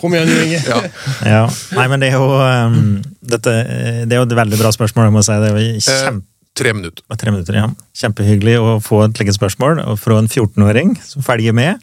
Kom 0.00 0.14
igjen, 0.14 0.30
Inge. 0.44 0.60
Ja. 0.66 0.78
Ja. 1.26 1.48
Nei, 1.74 1.86
men 1.90 2.00
det 2.04 2.08
er 2.12 2.16
jo 2.18 2.26
um, 2.38 3.02
dette, 3.34 3.50
eh, 3.50 4.04
Det 4.06 4.12
er 4.14 4.18
jo 4.22 4.26
et 4.28 4.36
veldig 4.38 4.58
bra 4.60 4.70
spørsmål, 4.74 5.04
jeg 5.10 5.14
må 5.16 5.22
si. 5.26 5.32
Det 5.42 5.48
er 5.50 5.54
jo 5.58 5.62
Eh, 5.74 5.78
kjempe, 5.82 6.26
tre 6.54 6.72
minutter. 6.72 7.02
tre 7.18 7.30
minutter, 7.34 7.54
ja. 7.58 7.68
Kjempehyggelig 7.98 8.56
å 8.62 8.78
få 8.82 9.04
et 9.08 9.14
slikt 9.18 9.36
spørsmål 9.38 9.82
fra 9.98 10.18
en 10.18 10.28
14-åring 10.30 10.94
som 11.02 11.22
følger 11.26 11.52
med. 11.56 11.82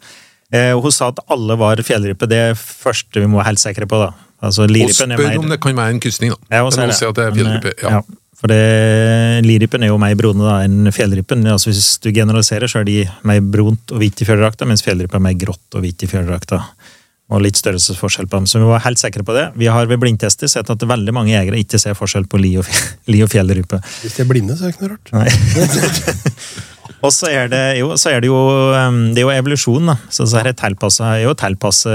Eh, 0.52 0.72
hun 0.76 0.92
sa 0.92 1.08
at 1.12 1.20
alle 1.32 1.56
var 1.60 1.76
fjellrype. 1.84 2.28
Det 2.28 2.40
er 2.50 2.54
første 2.58 3.20
vi 3.20 3.26
må 3.28 3.40
være 3.40 3.52
helt 3.52 3.62
sikre 3.62 3.88
på. 3.88 4.00
da. 4.00 4.10
Altså, 4.42 4.64
Og 4.66 4.70
er 4.74 4.92
spør 4.92 5.16
mer- 5.16 5.38
om 5.38 5.48
det 5.48 5.60
kan 5.60 5.76
være 5.76 5.94
en 5.94 6.00
krysning, 6.00 6.30
da. 6.34 6.36
Ja, 6.50 6.64
og 6.64 6.72
så 6.72 6.78
Men 6.82 6.88
det 6.88 7.02
er 7.02 7.32
fjellrype. 7.32 7.72
Ja. 7.82 7.90
Ja. 7.90 8.00
For 8.42 8.48
lirypen 8.48 9.84
er 9.84 9.92
jo 9.92 9.98
mer 10.02 10.16
brune 10.18 10.42
da 10.42 10.56
enn 10.66 10.90
fjellrypen. 10.90 11.44
Altså, 11.46 11.70
hvis 11.70 12.00
du 12.02 12.10
generaliserer, 12.10 12.66
så 12.66 12.80
er 12.80 12.84
de 12.88 12.96
mer 13.22 13.40
brunt 13.40 13.92
og 13.92 14.00
hvitt 14.02 14.20
i 14.20 14.26
fjellrakta, 14.26 14.66
mens 14.66 14.82
fjellrypen 14.82 15.14
er 15.20 15.26
mer 15.28 15.34
grått 15.38 15.76
og 15.78 15.84
hvitt 15.84 16.02
i 16.02 16.10
fjellrakta. 16.10 16.58
Og 17.32 17.40
litt 17.40 17.56
størrelsesforskjell 17.56 18.28
på 18.28 18.42
dem. 18.42 18.48
Så 18.50 18.60
vi 18.60 18.68
var 18.68 18.82
helt 18.84 19.00
sikre 19.00 19.24
på 19.24 19.32
det. 19.36 19.46
Vi 19.56 19.70
har 19.72 19.88
ved 19.88 20.02
blindtester 20.02 20.50
sett 20.50 20.68
at 20.72 20.84
veldig 20.84 21.14
mange 21.16 21.32
jegere 21.32 21.60
ikke 21.62 21.80
ser 21.80 21.96
forskjell 21.96 22.28
på 22.28 22.40
li 22.42 22.54
og, 22.60 22.68
li 23.12 23.22
og 23.24 23.32
fjellrype. 23.32 23.80
Hvis 24.02 24.18
de 24.18 24.26
er 24.26 24.28
blinde, 24.28 24.58
så 24.58 24.68
er 24.68 24.72
det 24.72 24.76
ikke 24.76 24.86
noe 24.86 24.94
rart. 24.96 25.16
Nei. 25.16 25.28
Og 27.02 27.10
så 27.10 27.26
er 27.34 27.48
det 27.50 27.60
jo, 27.80 27.88
så 27.98 28.12
er 28.12 28.22
det 28.22 28.28
jo, 28.28 28.36
um, 28.38 28.98
det 29.10 29.22
er 29.22 29.26
jo 29.26 29.32
evolusjon, 29.34 29.88
da. 29.90 29.96
Så 30.12 30.22
så 30.30 30.38
er 30.38 30.50
det 30.50 30.58
tilpassa, 30.60 31.08
er 31.16 31.24
jo 31.24 31.32
tilpasse 31.38 31.94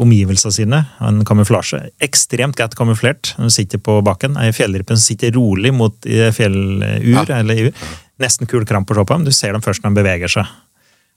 omgivelsene 0.00 0.52
sine. 0.52 0.80
En 1.00 1.22
kamuflasje. 1.28 1.80
Ekstremt 2.04 2.58
godt 2.60 2.76
kamuflert 2.76 3.32
når 3.38 3.48
du 3.48 3.54
sitter 3.56 3.80
på 3.80 3.96
bakken. 4.04 4.36
Fjellrypen 4.36 4.52
fjellrype 4.58 4.98
sitter 5.00 5.32
rolig 5.38 5.72
mot 5.72 5.96
fjellur, 6.36 6.84
Ja. 7.00 7.24
eller 7.38 7.70
ur. 7.70 7.72
Nesten 8.20 8.46
kul 8.50 8.66
kramp 8.68 8.92
å 8.92 8.98
se 8.98 9.06
på 9.08 9.16
dem. 9.16 9.24
Du 9.24 9.32
ser 9.32 9.56
dem 9.56 9.64
først 9.64 9.82
når 9.82 9.94
de 9.94 10.02
beveger 10.02 10.28
seg. 10.36 10.52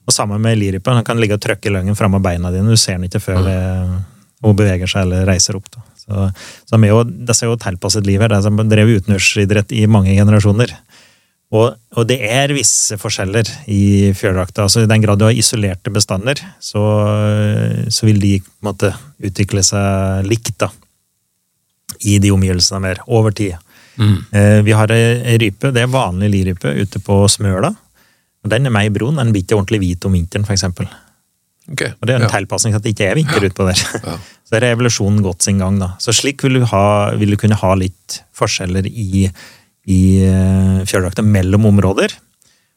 Og 0.06 0.14
sammen 0.14 0.42
med 0.42 0.58
liripen. 0.60 0.94
Den 1.00 1.06
kan 1.06 1.18
ligge 1.18 1.34
og 1.38 1.42
trykke 1.42 1.66
i 1.66 1.74
løgnen 1.74 1.98
framme 1.98 2.20
av 2.20 2.26
beina 2.26 2.52
dine. 2.54 2.70
Du 2.70 2.78
ser 2.78 2.98
den 2.98 3.08
ikke 3.08 3.22
før 3.24 3.42
det, 3.46 3.58
hun 4.44 4.58
beveger 4.58 4.90
seg 4.90 5.06
eller 5.06 5.26
reiser 5.26 5.58
opp. 5.58 5.66
Da. 5.74 5.82
Så, 5.98 6.28
så 6.68 6.76
de 6.76 6.86
er 6.86 6.94
jo, 6.94 7.02
disse 7.26 7.46
er 7.46 7.50
jo 7.50 7.58
tilpasset 7.58 8.06
liv 8.06 8.22
her. 8.22 8.30
De 8.30 8.38
som 8.44 8.62
drev 8.70 8.92
utenriksidrett 9.00 9.74
i 9.74 9.86
mange 9.90 10.14
generasjoner. 10.14 10.76
Og, 11.54 11.76
og 11.94 12.06
det 12.10 12.18
er 12.26 12.54
visse 12.54 12.98
forskjeller 12.98 13.48
i 13.70 14.12
fjørdrakta. 14.18 14.64
Altså, 14.66 14.82
I 14.82 14.90
den 14.90 15.02
grad 15.04 15.20
du 15.20 15.26
har 15.28 15.36
isolerte 15.36 15.92
bestander, 15.94 16.40
så, 16.62 16.82
så 17.90 18.08
vil 18.08 18.18
de 18.22 18.32
måte 18.66 18.90
utvikle 19.22 19.62
seg 19.66 20.26
likt 20.26 20.56
da, 20.62 20.72
i 22.02 22.18
de 22.22 22.32
omgivelsene 22.34 22.82
mer, 22.82 23.02
over 23.06 23.34
tid. 23.34 23.54
Eh, 23.96 24.60
vi 24.66 24.74
har 24.76 24.90
ei 24.92 25.04
ei 25.22 25.38
rype, 25.40 25.70
det 25.72 25.86
er 25.86 25.92
vanlig 25.92 26.32
lirype, 26.34 26.74
ute 26.82 27.00
på 27.00 27.22
Smøla. 27.30 27.70
Og 28.46 28.52
Den 28.52 28.68
er 28.68 28.74
mer 28.74 28.88
brun, 28.94 29.18
den 29.18 29.34
blir 29.34 29.42
ikke 29.42 29.58
ordentlig 29.58 29.82
hvit 29.82 30.06
om 30.06 30.14
vinteren, 30.14 30.46
f.eks. 30.46 30.66
Og 31.98 32.06
det 32.06 32.14
er 32.14 32.20
en 32.20 32.28
ja. 32.28 32.30
tilpasning 32.30 32.74
til 32.74 32.78
at 32.78 32.84
det 32.84 32.92
ikke 32.94 33.08
er 33.10 33.18
vinter 33.18 33.46
utpå 33.48 33.66
der. 33.66 33.80
Ja. 34.04 34.18
Så 34.46 34.54
der 34.54 34.68
er 34.68 34.76
evolusjonen 34.76 35.24
gått 35.24 35.42
sin 35.42 35.58
gang. 35.58 35.80
da. 35.82 35.96
Så 35.98 36.14
slik 36.14 36.44
vil 36.46 36.60
du, 36.60 36.66
ha, 36.70 36.84
vil 37.18 37.34
du 37.34 37.38
kunne 37.40 37.58
ha 37.58 37.72
litt 37.74 38.20
forskjeller 38.38 38.86
i, 38.86 39.26
i 39.90 39.98
eh, 40.22 40.84
fjørdrakta 40.86 41.24
mellom 41.26 41.66
områder. 41.72 42.14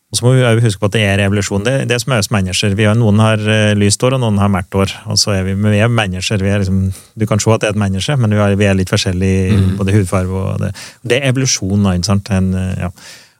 Og 0.10 0.17
så 0.17 0.25
må 0.25 0.32
vi 0.34 0.63
huske 0.63 0.82
på 0.82 0.89
at 0.89 0.95
det 0.95 1.03
er 1.05 1.21
evolusjon. 1.27 1.62
Det, 1.67 1.75
det 1.91 1.99
som 2.01 2.15
er 2.15 2.23
oss 2.23 2.32
mennesker. 2.34 2.73
Vi 2.73 2.88
har, 2.89 2.97
noen 2.97 3.21
har 3.21 3.43
eh, 3.45 3.75
lyst 3.77 4.01
hår, 4.01 4.17
og 4.17 4.23
noen 4.23 4.41
har 4.41 4.49
mørkt 4.49 4.73
hår. 4.73 4.95
Og 5.13 5.21
så 5.21 5.36
er 5.36 5.45
vi, 5.45 5.53
vi 5.53 5.84
er 5.86 5.93
mennesker. 5.93 6.41
Vi 6.41 6.49
er 6.49 6.63
liksom, 6.63 6.88
du 6.89 7.29
kan 7.29 7.41
se 7.43 7.53
at 7.53 7.62
det 7.62 7.69
er 7.69 7.77
et 7.77 7.84
menneske, 7.86 8.17
men 8.17 8.34
vi 8.34 8.41
er, 8.41 8.58
vi 8.58 8.69
er 8.71 8.79
litt 8.79 8.89
forskjellige 8.89 9.43
i 9.53 9.60
både 9.77 9.93
hudfarge 9.99 10.41
og 10.41 10.63
det. 10.63 10.73
Det 11.05 11.19
er 11.19 11.29
evolusjon. 11.29 11.86
ikke 11.93 12.10
sant? 12.10 12.34
En, 12.34 12.49
eh, 12.58 12.88
ja. 12.88 12.89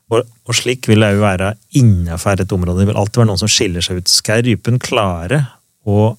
Og, 0.10 0.26
og 0.50 0.56
slik 0.58 0.88
vil 0.90 1.04
det 1.06 1.12
jo 1.16 1.22
være 1.22 1.54
innenfor 1.78 2.42
et 2.42 2.52
område. 2.56 2.82
Det 2.82 2.90
vil 2.90 2.98
alltid 2.98 3.22
være 3.22 3.30
noen 3.30 3.42
som 3.44 3.52
skiller 3.52 3.86
seg 3.86 4.02
ut. 4.02 4.10
Skal 4.10 4.42
rypen 4.48 4.80
klare 4.82 5.44
å 5.86 6.16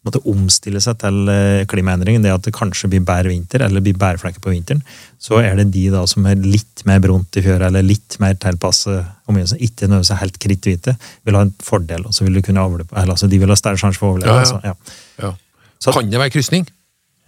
måtte 0.00 0.22
omstille 0.32 0.80
seg 0.80 0.96
til 1.02 1.28
eh, 1.28 1.66
klimaendringen, 1.68 2.22
det 2.24 2.30
at 2.32 2.46
det 2.46 2.54
kanskje 2.56 2.88
blir 2.88 3.02
bær 3.04 3.26
vinter, 3.28 3.60
eller 3.66 3.82
blir 3.84 3.98
bærflekker 4.00 4.40
på 4.40 4.54
vinteren, 4.54 4.80
så 5.20 5.42
er 5.44 5.58
det 5.58 5.66
de 5.74 5.82
da 5.92 6.06
som 6.08 6.24
er 6.30 6.40
litt 6.40 6.80
mer 6.88 7.02
brunt 7.04 7.36
i 7.36 7.42
fjøra, 7.44 7.68
eller 7.68 7.84
litt 7.84 8.16
mer 8.22 8.38
tilpasset 8.40 9.04
omgivelsene, 9.28 9.60
ikke 9.68 9.90
nødvendigvis 9.90 10.22
helt 10.22 10.38
kritthvite, 10.40 10.94
vil 11.28 11.36
ha 11.36 11.44
en 11.44 11.52
fordel, 11.60 12.06
og 12.08 12.16
så 12.16 12.24
vil 12.24 12.40
du 12.40 12.42
kunne 12.46 12.64
avle 12.64 12.86
på, 12.88 12.96
eller 12.96 13.12
altså 13.12 13.28
de 13.28 13.42
vil 13.42 13.52
ha 13.52 13.58
større 13.60 13.76
sjanse 13.82 14.00
for 14.00 14.08
å 14.08 14.14
overleve. 14.16 14.38
Ja, 14.40 14.40
ja. 14.40 14.72
Altså. 14.72 15.28
Ja. 15.28 15.34
Så- 15.80 15.92
Kan 15.98 16.08
det 16.08 16.20
være 16.24 16.32
krysning? 16.32 16.64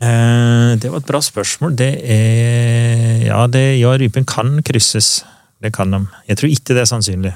Eh, 0.00 0.72
det 0.80 0.88
var 0.90 0.98
et 1.04 1.06
bra 1.12 1.20
spørsmål. 1.20 1.76
Det 1.76 1.92
er 2.08 3.26
Ja, 3.28 3.46
det, 3.46 3.78
ja 3.78 3.92
rypen 4.00 4.24
kan 4.24 4.62
krysses. 4.64 5.22
Det 5.62 5.72
kan 5.74 5.90
de. 5.94 6.02
Jeg 6.28 6.40
tror 6.40 6.50
ikke 6.50 6.74
det 6.74 6.82
er 6.82 6.90
sannsynlig, 6.90 7.32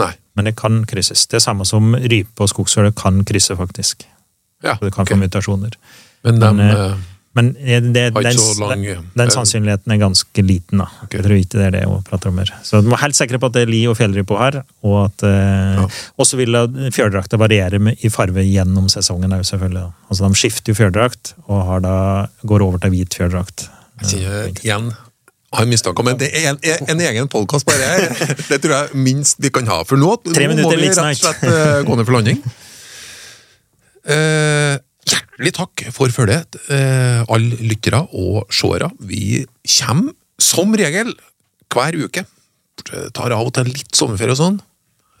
Nei. 0.00 0.12
men 0.38 0.48
det 0.48 0.56
kan 0.56 0.82
krysses. 0.88 1.26
Det 1.28 1.36
er 1.40 1.44
samme 1.44 1.66
som 1.68 1.92
rype 1.94 2.40
og 2.44 2.48
skogsfugl 2.48 2.92
kan 2.96 3.22
krysse, 3.28 3.56
faktisk. 3.58 4.06
Ja, 4.64 4.76
Så 4.78 4.86
det 4.86 4.94
kan 4.94 5.02
okay. 5.04 5.16
få 5.16 5.20
mutasjoner. 5.20 5.74
Men 6.24 6.38
de 6.40 6.52
Men, 6.52 6.60
eh, 6.60 6.94
Men 7.34 7.52
det, 7.54 7.80
det, 7.94 8.12
den, 8.14 8.36
lang 8.60 8.82
den, 8.84 9.06
den 9.16 9.30
sannsynligheten 9.32 9.92
er 9.92 9.96
ganske 9.96 10.42
liten. 10.44 10.78
da. 10.82 10.86
Okay. 11.02 11.18
Jeg 11.18 11.24
tror 11.24 11.36
ikke 11.40 11.58
det 11.58 11.66
er 11.66 11.70
det 11.70 11.84
hun 11.88 12.02
prater 12.04 12.28
om 12.28 12.38
her. 12.38 12.50
Så 12.62 12.82
du 12.84 12.90
må 12.92 12.98
helt 13.00 13.16
sikre 13.16 13.38
på 13.40 13.48
at 13.48 13.54
det 13.56 13.62
er 13.62 13.70
li 13.72 13.86
og 13.88 13.96
fjellrype 13.96 14.36
her. 14.36 14.58
Og 14.84 15.06
at, 15.06 15.22
eh, 15.24 15.80
Ja. 15.80 15.86
så 16.24 16.36
vil 16.36 16.52
fjørdrakta 16.92 17.38
variere 17.40 17.78
med, 17.80 17.96
i 18.04 18.08
farve 18.10 18.44
gjennom 18.44 18.88
sesongen. 18.88 19.32
òg, 19.32 19.44
selvfølgelig. 19.48 19.92
Altså 20.10 20.28
De 20.28 20.34
skifter 20.34 20.72
jo 20.72 20.74
fjørdrakt, 20.74 21.32
og 21.48 21.64
har 21.66 21.80
da, 21.80 22.26
går 22.44 22.60
over 22.62 22.78
til 22.78 22.90
hvit 22.90 23.14
fjørdrakt. 23.16 23.68
Jeg 24.02 24.08
sier 24.10 24.52
igjen 24.62 24.92
har 25.52 25.66
mistanke 25.68 26.00
om 26.02 26.08
en, 26.12 26.22
en, 26.22 26.58
en 26.94 27.00
egen 27.08 27.28
podkast 27.32 27.66
bare 27.68 27.88
her. 27.90 28.06
Det 28.50 28.58
tror 28.64 28.74
jeg 28.76 29.02
minst 29.04 29.40
vi 29.42 29.50
kan 29.54 29.66
ha. 29.68 29.82
For 29.88 30.00
nå, 30.00 30.14
Tre 30.32 30.48
nå 30.48 30.56
må 30.62 30.72
vi 30.72 30.88
rett 30.88 30.98
og 31.02 31.18
slett 31.20 31.44
eh, 31.48 31.80
gå 31.88 31.96
ned 31.98 32.08
for 32.08 32.16
landing. 32.16 32.40
Eh, 34.02 34.74
hjertelig 35.08 35.52
takk 35.58 35.84
for 35.94 36.12
følget, 36.14 36.58
eh, 36.72 37.22
alle 37.28 37.58
lyttere 37.62 38.02
og 38.12 38.48
seere. 38.54 38.90
Vi 39.00 39.44
kommer 39.78 40.14
som 40.42 40.74
regel 40.78 41.12
hver 41.72 41.96
uke. 42.02 42.24
Tar 43.14 43.34
av 43.36 43.46
og 43.46 43.52
til 43.54 43.68
litt 43.70 43.94
sommerferie 43.94 44.34
og 44.34 44.40
sånn. 44.40 44.60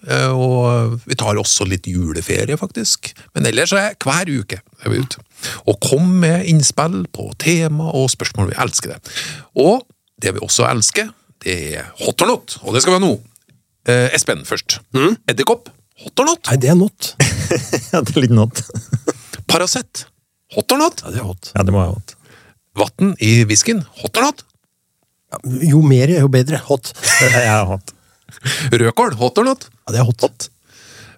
Eh, 0.08 0.32
Og 0.34 0.96
vi 1.06 1.14
tar 1.14 1.38
også 1.38 1.62
litt 1.68 1.86
juleferie, 1.86 2.56
faktisk. 2.58 3.12
Men 3.36 3.46
ellers 3.46 3.72
er 3.72 3.94
hver 4.02 4.26
uke 4.26 4.58
er 4.82 4.90
vi 4.90 4.98
ute. 4.98 5.20
Og 5.70 5.78
kom 5.80 6.08
med 6.24 6.46
innspill 6.50 7.04
på 7.14 7.28
tema 7.38 7.92
og 7.94 8.10
spørsmål. 8.10 8.50
Vi 8.50 8.58
elsker 8.64 8.96
det. 8.96 8.98
Og 9.62 9.84
det 10.22 10.32
vi 10.36 10.42
også 10.44 10.66
elsker, 10.70 11.10
det 11.42 11.54
er 11.76 11.88
hot 12.04 12.22
or 12.22 12.30
not, 12.30 12.56
og 12.62 12.74
det 12.76 12.82
skal 12.84 12.94
vi 12.94 13.00
ha 13.00 13.04
nå. 13.04 13.12
Eh, 13.90 14.08
Espen 14.14 14.44
først. 14.46 14.78
Edderkopp. 15.30 15.68
Hot 16.04 16.22
or 16.22 16.28
not? 16.30 16.46
Nei, 16.50 16.58
det 16.62 16.70
er 16.72 16.78
not. 16.78 17.12
Ja, 17.92 18.00
det 18.00 18.14
er 18.16 18.22
litt 18.24 18.32
not. 18.32 18.62
Paracet. 19.50 20.06
Hot 20.54 20.72
or 20.72 20.80
not? 20.80 21.02
Ja, 21.04 21.12
det 21.12 21.20
er 21.20 21.26
hot. 21.28 21.50
Ja, 21.52 21.64
det 21.66 21.74
må 21.74 21.82
ha 21.82 21.90
hatt. 21.92 22.14
Vann 22.78 23.12
i 23.20 23.42
whiskyen. 23.48 23.82
Hot 24.00 24.16
or 24.20 24.30
not? 24.30 24.44
Ja, 25.32 25.40
jo 25.74 25.82
mer, 25.84 26.12
jo 26.14 26.30
bedre. 26.32 26.60
Hot. 26.70 26.94
Jeg 27.20 27.44
er 27.44 27.66
hot. 27.68 27.92
Rødkål. 28.72 29.16
Hot 29.20 29.42
or 29.42 29.48
not? 29.50 29.66
Ja, 29.84 29.96
det 29.96 30.00
er 30.02 30.08
hot. 30.08 30.48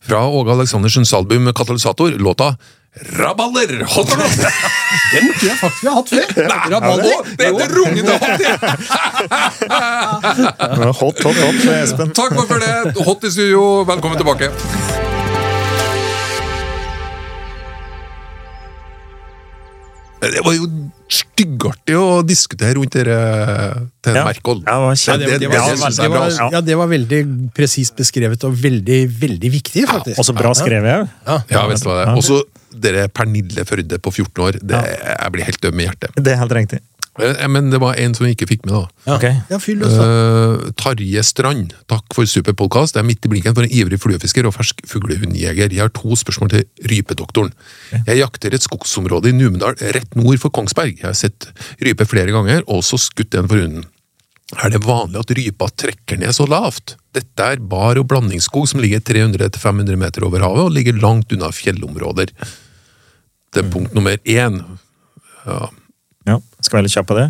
Fra 0.04 0.24
Åge 0.28 0.52
Aleksandersens 0.56 1.14
album 1.16 1.46
Katalysator, 1.56 2.16
låta 2.20 2.54
Rabalder. 2.94 3.82
Hot 3.84 4.12
or 4.12 4.16
not? 4.16 4.30
Den 5.12 5.32
tror 5.34 5.48
jeg 5.48 5.58
faktisk 5.58 5.82
vi 5.82 5.88
har 5.88 5.94
hatt 5.96 6.08
før. 6.08 6.28
Nei, 6.46 6.70
Raballer. 6.74 7.18
det 7.38 7.46
heter 7.50 7.68
rungende 7.74 8.12
hot! 8.22 8.40
Hot, 11.00 11.22
hot, 11.24 11.36
hot 11.42 11.64
med 11.64 11.82
Espen. 11.82 12.14
Takk 12.14 12.38
for 12.38 12.58
det. 12.62 12.94
Hot 13.04 13.26
i 13.26 13.30
studio. 13.34 13.82
Velkommen 13.90 14.18
tilbake. 14.22 15.03
Det 20.32 20.42
var 20.44 20.54
jo 20.56 20.68
styggartig 21.10 21.96
å 21.98 22.22
diskutere 22.26 22.74
rundt 22.78 22.94
dere 22.96 23.18
til 24.04 24.14
Ja. 24.16 24.24
Merkel. 24.24 24.62
Ja, 24.64 24.78
det 25.18 25.28
var 25.50 26.28
det, 26.28 26.52
ja, 26.52 26.60
det 26.60 26.76
var 26.80 26.88
veldig 26.88 27.20
presist 27.54 27.96
beskrevet 27.96 28.44
og 28.44 28.54
veldig, 28.56 29.00
veldig 29.20 29.50
viktig, 29.52 29.86
faktisk. 29.90 30.18
også 30.18 30.34
bra 30.36 30.54
skrevet 30.54 31.02
òg. 31.02 31.08
Ja. 31.26 31.38
Ja, 31.50 31.66
visst 31.68 31.84
var 31.84 32.04
det. 32.04 32.16
Også 32.18 32.42
dere 32.74 33.08
Pernille 33.08 33.64
Førde 33.68 33.98
på 34.02 34.10
14 34.12 34.42
år. 34.44 34.58
Det, 34.60 34.74
Jeg 34.74 35.32
blir 35.32 35.44
helt 35.44 35.60
døm 35.62 35.80
i 35.80 35.86
hjertet. 35.86 36.10
Det 36.16 36.32
er 36.32 36.40
helt 36.42 36.52
riktig. 36.52 36.80
Eh, 37.18 37.48
Men 37.48 37.70
det 37.70 37.78
var 37.78 37.94
en 37.94 38.14
som 38.14 38.26
vi 38.26 38.34
ikke 38.34 38.48
fikk 38.50 38.64
med, 38.66 38.74
da. 38.74 38.88
Ja, 39.06 39.14
Ok. 39.16 39.24
ja 39.50 39.58
fyll 39.62 39.78
løs, 39.78 39.94
da. 39.94 40.04
Uh, 40.04 40.70
Tarje 40.74 41.22
Strand, 41.22 41.74
takk 41.86 42.04
for 42.16 42.24
superpodkast. 42.26 42.94
Det 42.94 43.02
er 43.02 43.06
midt 43.06 43.24
i 43.24 43.28
blinken 43.30 43.54
for 43.54 43.62
en 43.62 43.70
ivrig 43.70 44.00
fluefisker 44.02 44.46
og 44.46 44.54
fersk 44.56 44.82
fuglehundjeger. 44.90 45.70
Jeg 45.70 45.78
har 45.84 45.92
to 45.94 46.16
spørsmål 46.18 46.50
til 46.50 46.64
rypedoktoren. 46.90 47.52
Jeg 48.06 48.18
jakter 48.18 48.54
et 48.54 48.62
skogsområde 48.66 49.30
i 49.30 49.36
Numedal 49.36 49.74
rett 49.94 50.16
nord 50.16 50.38
for 50.42 50.50
Kongsberg. 50.50 50.98
Jeg 50.98 51.06
har 51.06 51.14
sett 51.14 51.46
rype 51.80 52.06
flere 52.06 52.34
ganger, 52.34 52.62
og 52.66 52.82
også 52.82 52.98
skutt 52.98 53.34
en 53.38 53.46
for 53.48 53.62
hunden. 53.62 53.84
Er 54.60 54.70
det 54.70 54.82
vanlig 54.84 55.18
at 55.22 55.30
rypa 55.38 55.68
trekker 55.72 56.18
ned 56.20 56.34
så 56.36 56.46
lavt? 56.46 56.96
Dette 57.14 57.46
er 57.46 57.56
bar- 57.62 57.98
og 57.98 58.06
blandingsskog 58.10 58.66
som 58.68 58.80
ligger 58.82 59.00
300-500 59.00 59.96
meter 59.96 60.26
over 60.26 60.40
havet, 60.44 60.66
og 60.66 60.74
ligger 60.74 60.98
langt 61.00 61.32
unna 61.32 61.48
fjellområder. 61.54 62.28
Det 63.54 63.62
er 63.64 63.70
punkt 63.70 63.94
nummer 63.94 64.18
én. 64.26 64.60
Ja, 65.46 65.70
skal 66.64 66.78
være 66.78 66.86
litt 66.86 66.94
kjapp 66.96 67.10
på 67.10 67.18
det. 67.18 67.26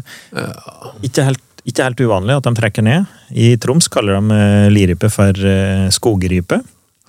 Ikke, 1.06 1.24
helt, 1.26 1.42
ikke 1.66 1.88
helt 1.88 2.04
uvanlig 2.06 2.36
at 2.38 2.46
de 2.46 2.54
trekker 2.58 2.86
ned. 2.86 3.10
I 3.34 3.54
Troms 3.62 3.88
kaller 3.92 4.20
de 4.20 4.38
eh, 4.38 4.68
lirype 4.72 5.10
for 5.12 5.34
eh, 5.50 5.88
skogrype, 5.94 6.60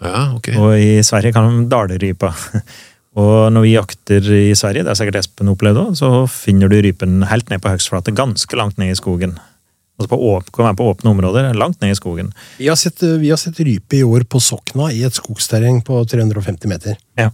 Ja, 0.01 0.25
ok. 0.35 0.49
og 0.59 0.73
i 0.81 0.97
Sverige 1.05 1.31
kan 1.35 1.47
de 1.51 1.69
dalrypa. 1.71 2.33
Og 3.15 3.45
når 3.55 3.63
vi 3.63 3.69
jakter 3.77 4.25
i 4.35 4.49
Sverige, 4.59 4.83
det 4.83 4.91
er 4.91 4.97
sikkert 4.99 5.21
Espen 5.21 5.47
opplevd 5.53 5.77
også, 5.85 5.95
så 6.01 6.25
finner 6.27 6.67
du 6.67 6.75
rypen 6.83 7.21
helt 7.29 7.47
ned 7.47 7.61
på 7.63 7.71
høgstflate, 7.71 8.11
ganske 8.11 8.57
langt 8.59 8.75
ned 8.81 8.91
i 8.91 8.97
skogen. 8.99 9.37
Altså 9.95 10.09
på, 10.11 10.17
åp, 10.33 10.49
kan 10.51 10.65
være 10.67 10.75
på 10.81 10.87
åpne 10.91 11.13
områder, 11.13 11.47
langt 11.55 11.79
ned 11.79 11.93
i 11.93 11.95
skogen. 11.95 12.33
Vi 12.59 12.67
har, 12.67 12.75
sett, 12.75 12.99
vi 13.21 13.29
har 13.31 13.39
sett 13.39 13.61
rype 13.63 13.95
i 13.95 14.03
år 14.03 14.25
på 14.27 14.41
Sokna 14.43 14.89
i 14.91 15.05
et 15.07 15.15
skogsterreng 15.15 15.79
på 15.87 16.01
350 16.11 16.67
meter. 16.67 16.97
Ja. 17.15 17.29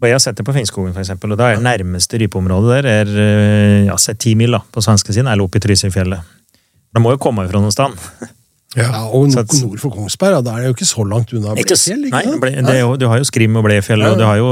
Og 0.00 0.08
jeg 0.08 0.16
har 0.16 0.22
sett 0.24 0.38
det 0.40 0.46
på 0.48 0.54
Finnskogen, 0.56 0.94
for 0.96 1.02
eksempel, 1.02 1.34
og 1.34 1.40
da 1.40 1.50
er 1.52 1.60
nærmeste 1.60 2.18
rypeområdet 2.22 2.80
der 2.80 2.88
er 2.88 3.10
eh, 3.20 3.88
ja, 3.90 3.96
ti 4.16 4.32
mil 4.38 4.56
da, 4.56 4.62
på 4.72 4.80
svenske 4.84 5.12
siden, 5.12 5.28
eller 5.28 5.44
oppe 5.44 5.60
i 5.60 5.64
Trysilfjellet. 5.64 6.36
Det 6.90 7.02
må 7.04 7.12
jo 7.12 7.20
komme 7.20 7.44
fra 7.50 7.60
noe 7.60 7.74
sted. 7.74 7.96
Ja, 8.78 9.00
og 9.10 9.24
nord, 9.26 9.38
at- 9.40 9.54
nord 9.64 9.80
for 9.82 9.90
Kongsberg, 9.90 10.36
da, 10.36 10.40
da 10.46 10.52
er 10.54 10.62
det 10.62 10.68
jo 10.70 10.74
ikke 10.76 10.86
så 10.86 11.02
langt 11.02 11.32
unna 11.34 11.56
Blefjell. 11.58 12.04
ikke 12.06 12.20
sant? 12.22 12.40
ble, 12.40 12.50
det 12.54 12.70
er 12.76 12.80
jo, 12.84 12.92
du 13.00 13.08
har 13.10 13.18
jo 13.18 13.24
Skrim 13.26 13.56
og 13.58 13.64
Blefjell, 13.66 14.02
og 14.06 14.14
du 14.20 14.22
har 14.22 14.36
jo, 14.38 14.46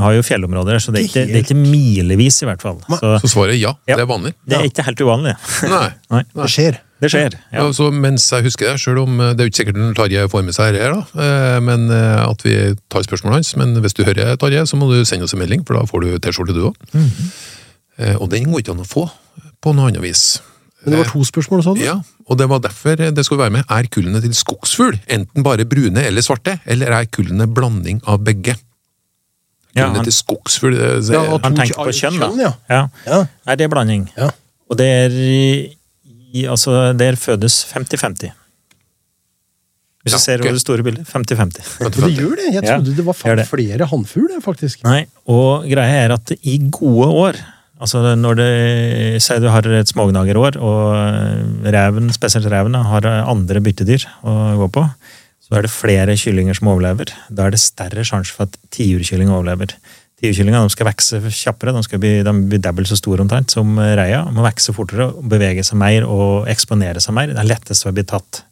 har 0.00 0.14
jo 0.16 0.22
fjellområder, 0.24 0.80
så 0.80 0.94
det 0.94 1.02
er, 1.02 1.08
ikke, 1.10 1.24
det 1.28 1.36
er 1.36 1.44
ikke 1.44 1.58
milevis, 1.60 2.38
i 2.42 2.48
hvert 2.48 2.64
fall. 2.64 2.78
Så 2.88 3.10
Så 3.20 3.28
svaret 3.34 3.58
er 3.58 3.60
ja. 3.60 3.74
Det 3.84 3.98
er 4.00 4.08
vanlig. 4.08 4.32
det 4.48 4.56
er 4.56 4.64
ikke 4.70 4.86
helt 4.88 5.02
uvanlig. 5.04 5.34
Nei. 5.74 5.88
Nei, 6.14 6.22
Det 6.32 6.48
skjer. 6.54 6.78
det 7.04 7.10
skjer. 7.12 7.36
Ja. 7.52 7.66
Altså, 7.66 7.90
mens 7.92 8.24
jeg 8.32 8.48
husker 8.48 8.72
det, 8.72 8.80
selv 8.80 9.02
om 9.04 9.20
eh, 9.20 9.34
det 9.36 9.44
er 9.44 9.50
jo 9.50 9.52
ikke 9.52 9.60
sikkert 9.60 9.96
Tarjei 10.00 10.24
får 10.32 10.44
med 10.48 10.56
seg 10.56 10.80
her, 10.80 10.96
da, 10.96 11.22
eh, 11.28 11.60
men 11.68 11.90
eh, 11.92 12.24
at 12.24 12.40
vi 12.48 12.56
tar 12.88 13.04
spørsmålet 13.04 13.42
hans. 13.42 13.52
Men 13.60 13.76
hvis 13.84 13.92
du 13.92 14.02
hører 14.08 14.36
Tarjei, 14.40 14.64
så 14.64 14.80
må 14.80 14.88
du 14.88 15.04
sende 15.04 15.28
oss 15.28 15.36
en 15.36 15.44
melding, 15.44 15.66
for 15.68 15.76
da 15.76 15.84
får 15.84 16.06
du 16.08 16.16
T-skjorte 16.24 16.56
du 16.56 16.70
òg. 16.72 16.74
Og 18.22 18.28
den 18.32 18.48
går 18.48 18.62
ikke 18.62 18.72
an 18.72 18.80
å 18.80 18.88
få 18.88 19.10
på 19.60 19.72
noe 19.74 19.90
annet 19.90 20.00
vis. 20.08 20.38
Men 20.88 20.96
det 20.96 21.02
var 21.04 21.10
to 21.12 21.24
spørsmål, 21.28 21.62
sa 21.66 21.74
du? 21.76 21.82
Ja, 21.84 21.96
og 22.28 22.38
det 22.40 22.46
var 22.50 22.62
derfor 22.64 22.96
det 22.98 23.24
skulle 23.26 23.42
være 23.44 23.54
med. 23.58 23.64
Er 23.68 23.88
kullene 23.92 24.20
til 24.24 24.34
skogsfugl 24.34 24.96
enten 25.14 25.44
bare 25.46 25.64
brune 25.68 26.02
eller 26.08 26.24
svarte, 26.24 26.58
eller 26.66 26.92
er 26.98 27.06
kullene 27.12 27.46
blanding 27.46 28.00
av 28.08 28.22
begge? 28.24 28.56
Ja, 29.76 29.84
Kullene 29.84 30.00
han, 30.00 30.08
til 30.08 30.16
skogsfugl 30.16 30.74
det, 30.74 30.90
det, 31.06 31.14
Ja, 31.14 31.22
han 31.44 31.54
tenker 31.60 31.84
på 31.84 31.92
kjønn, 31.94 32.18
da. 32.18 32.28
kjønn, 32.32 32.40
ja. 32.42 32.52
Ja. 32.72 32.82
Ja. 33.06 33.20
Nei, 33.46 33.56
det 33.60 33.66
er 33.68 33.72
blanding. 33.76 34.08
Ja. 34.16 34.30
Og 34.68 34.76
det 34.80 34.86
er 35.04 35.14
i, 35.14 36.46
altså, 36.48 36.92
Der 36.98 37.16
fødes 37.20 37.60
50-50. 37.72 38.32
Hvis 40.06 40.14
Ja, 40.14 40.18
du 40.18 40.22
ser 40.22 40.40
over 40.42 40.54
det 40.56 40.62
store 40.62 40.82
bildet. 40.86 41.06
50-50. 41.10 41.68
Det 41.98 42.10
gjør 42.16 42.34
det. 42.38 42.48
Jeg 42.54 42.64
Ja, 42.64 42.76
trodde 42.78 42.96
det 42.96 43.04
var 43.04 43.16
flere 43.18 43.86
hannfugl, 43.90 44.40
faktisk. 44.44 44.82
Nei, 44.86 45.06
og 45.26 45.66
greia 45.68 46.04
er 46.06 46.14
at 46.14 46.32
i 46.42 46.58
gode 46.72 47.08
år 47.08 47.40
Altså 47.78 48.02
når 48.18 48.38
det 48.38 48.50
Si 49.22 49.36
du 49.38 49.48
har 49.50 49.66
et 49.66 49.90
smågnagerår, 49.90 50.58
og 50.62 51.68
reven, 51.74 52.10
spesielt 52.14 52.48
reven, 52.50 52.74
har 52.74 53.06
andre 53.06 53.62
byttedyr 53.62 54.06
å 54.26 54.34
gå 54.64 54.68
på, 54.74 54.84
så 55.48 55.56
er 55.56 55.64
det 55.64 55.72
flere 55.72 56.16
kyllinger 56.18 56.58
som 56.58 56.68
overlever. 56.74 57.12
Da 57.32 57.46
er 57.46 57.54
det 57.54 57.62
større 57.62 58.04
sjanse 58.04 58.34
for 58.34 58.48
at 58.48 58.58
tiurkylling 58.74 59.30
overlever. 59.32 59.72
Tiurkyllinger 60.18 60.66
de 60.66 60.74
skal 60.74 60.88
vokse 60.90 61.20
kjappere, 61.30 61.72
de, 61.76 61.84
skal 61.86 62.02
bli, 62.02 62.10
de 62.26 62.34
blir 62.50 62.60
dobbelt 62.62 62.90
så 62.90 62.98
store 62.98 63.22
omtrent 63.24 63.54
som 63.54 63.78
reia. 63.78 64.24
De 64.26 64.34
må 64.34 64.44
vokse 64.44 64.74
fortere, 64.76 65.08
bevege 65.30 65.64
seg 65.64 65.78
mer 65.80 66.06
og 66.10 66.50
eksponere 66.50 67.00
seg 67.00 67.16
mer. 67.16 67.32
Det 67.32 67.40
er 67.40 67.48
lettest 67.48 67.86
å 67.86 67.94
bli 67.94 68.04
tatt. 68.08 68.42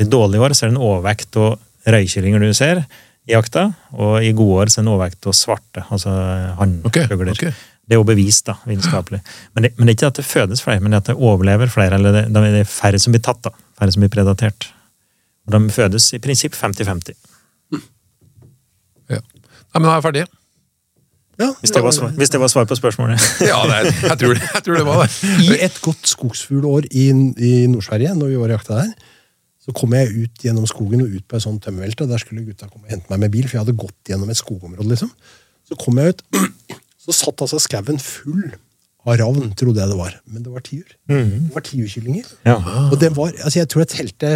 I 0.00 0.06
dårlige 0.08 0.46
år 0.46 0.54
så 0.56 0.64
er 0.64 0.70
det 0.70 0.78
en 0.78 0.86
overvekt 0.86 1.36
av 1.42 1.58
røykyllinger 1.90 2.46
du 2.46 2.54
ser 2.56 2.84
i 3.28 3.34
jakta, 3.34 3.66
og 3.92 4.24
i 4.24 4.30
gode 4.36 4.62
år 4.62 4.72
så 4.72 4.80
er 4.80 4.84
det 4.84 4.86
en 4.86 4.94
overvekt 4.94 5.28
av 5.28 5.36
svarte, 5.36 5.84
altså 5.90 6.14
hannfugler. 6.60 7.34
Okay, 7.34 7.50
ok. 7.52 7.69
Det 7.90 7.96
er 7.96 7.98
jo 7.98 8.04
bevist, 8.06 8.44
da, 8.46 8.54
vitenskapelig. 8.70 9.18
Men 9.56 9.64
det, 9.66 9.72
men 9.76 9.88
det 9.88 9.92
er 9.92 9.96
ikke 9.98 10.10
at 10.12 10.18
det 10.20 10.26
fødes 10.30 10.60
flere, 10.62 10.78
men 10.84 10.94
det 10.94 11.00
at 11.02 11.08
det 11.10 11.16
overlever 11.18 11.66
flere, 11.72 11.96
eller 11.98 12.14
det, 12.20 12.26
det 12.30 12.60
er 12.62 12.68
færre 12.70 13.00
som 13.02 13.10
blir 13.16 13.22
tatt, 13.26 13.40
da. 13.42 13.50
Færre 13.80 13.90
som 13.96 14.04
blir 14.04 14.12
predatert. 14.14 14.68
Og 15.48 15.56
de 15.56 15.60
fødes 15.74 16.06
i 16.14 16.20
prinsipp 16.22 16.54
50-50. 16.54 17.16
Ja. 19.10 19.18
Nei, 19.18 19.80
men 19.80 19.88
da 19.88 19.94
er 19.94 19.98
jeg 19.98 20.06
ferdig. 20.06 20.22
Ja, 21.40 21.46
Hvis, 21.62 21.72
det 21.72 21.80
var 21.82 21.94
svar- 21.96 22.12
hvis 22.20 22.30
det 22.30 22.38
var 22.42 22.50
svar 22.52 22.66
på 22.68 22.76
spørsmålet. 22.76 23.16
Ja, 23.50 23.58
det 23.66 23.76
er, 23.78 23.86
jeg, 24.10 24.18
tror 24.20 24.34
det, 24.36 24.42
jeg 24.54 24.62
tror 24.66 24.76
det 24.76 24.84
var 24.86 25.06
det. 25.06 25.30
I 25.46 25.54
et 25.64 25.78
godt 25.80 26.10
skogsfuglår 26.10 26.86
i, 26.92 27.06
i 27.10 27.52
Nord-Sverige, 27.72 28.12
når 28.18 28.28
vi 28.28 28.36
var 28.42 28.50
og 28.52 28.58
jakta 28.58 28.76
der, 28.82 28.90
så 29.64 29.72
kom 29.76 29.94
jeg 29.96 30.12
ut 30.26 30.44
gjennom 30.44 30.66
skogen 30.68 31.02
og 31.04 31.14
ut 31.16 31.24
på 31.28 31.38
ei 31.38 31.42
sånn 31.44 31.56
tømmervelte. 31.64 32.06
Der 32.10 32.20
skulle 32.20 32.44
gutta 32.44 32.68
komme 32.68 32.84
og 32.86 32.92
hente 32.92 33.08
meg 33.12 33.22
med 33.24 33.32
bil, 33.32 33.48
for 33.48 33.56
jeg 33.58 33.64
hadde 33.64 33.76
gått 33.80 34.12
gjennom 34.12 34.30
et 34.32 34.38
skogområde. 34.40 34.88
liksom. 34.92 35.10
Så 35.68 35.76
kom 35.80 35.98
jeg 36.00 36.12
ut, 36.14 36.22
så 37.00 37.14
satt 37.16 37.44
altså 37.46 37.60
skauen 37.62 38.00
full 38.02 38.50
av 39.08 39.16
ravn, 39.16 39.54
trodde 39.56 39.80
jeg 39.80 39.88
det 39.88 39.96
var. 39.96 40.16
Men 40.28 40.44
det 40.44 40.52
var 40.52 40.64
tiur. 40.66 40.88
Det 41.08 41.54
var 41.54 41.64
tiurkyllinger. 41.64 42.26
Ja. 42.44 42.58
Og 42.90 42.98
det 43.00 43.12
var, 43.16 43.32
altså 43.40 43.62
jeg 43.62 43.70
tror 43.72 43.86
jeg 43.86 43.92
telte 43.94 44.32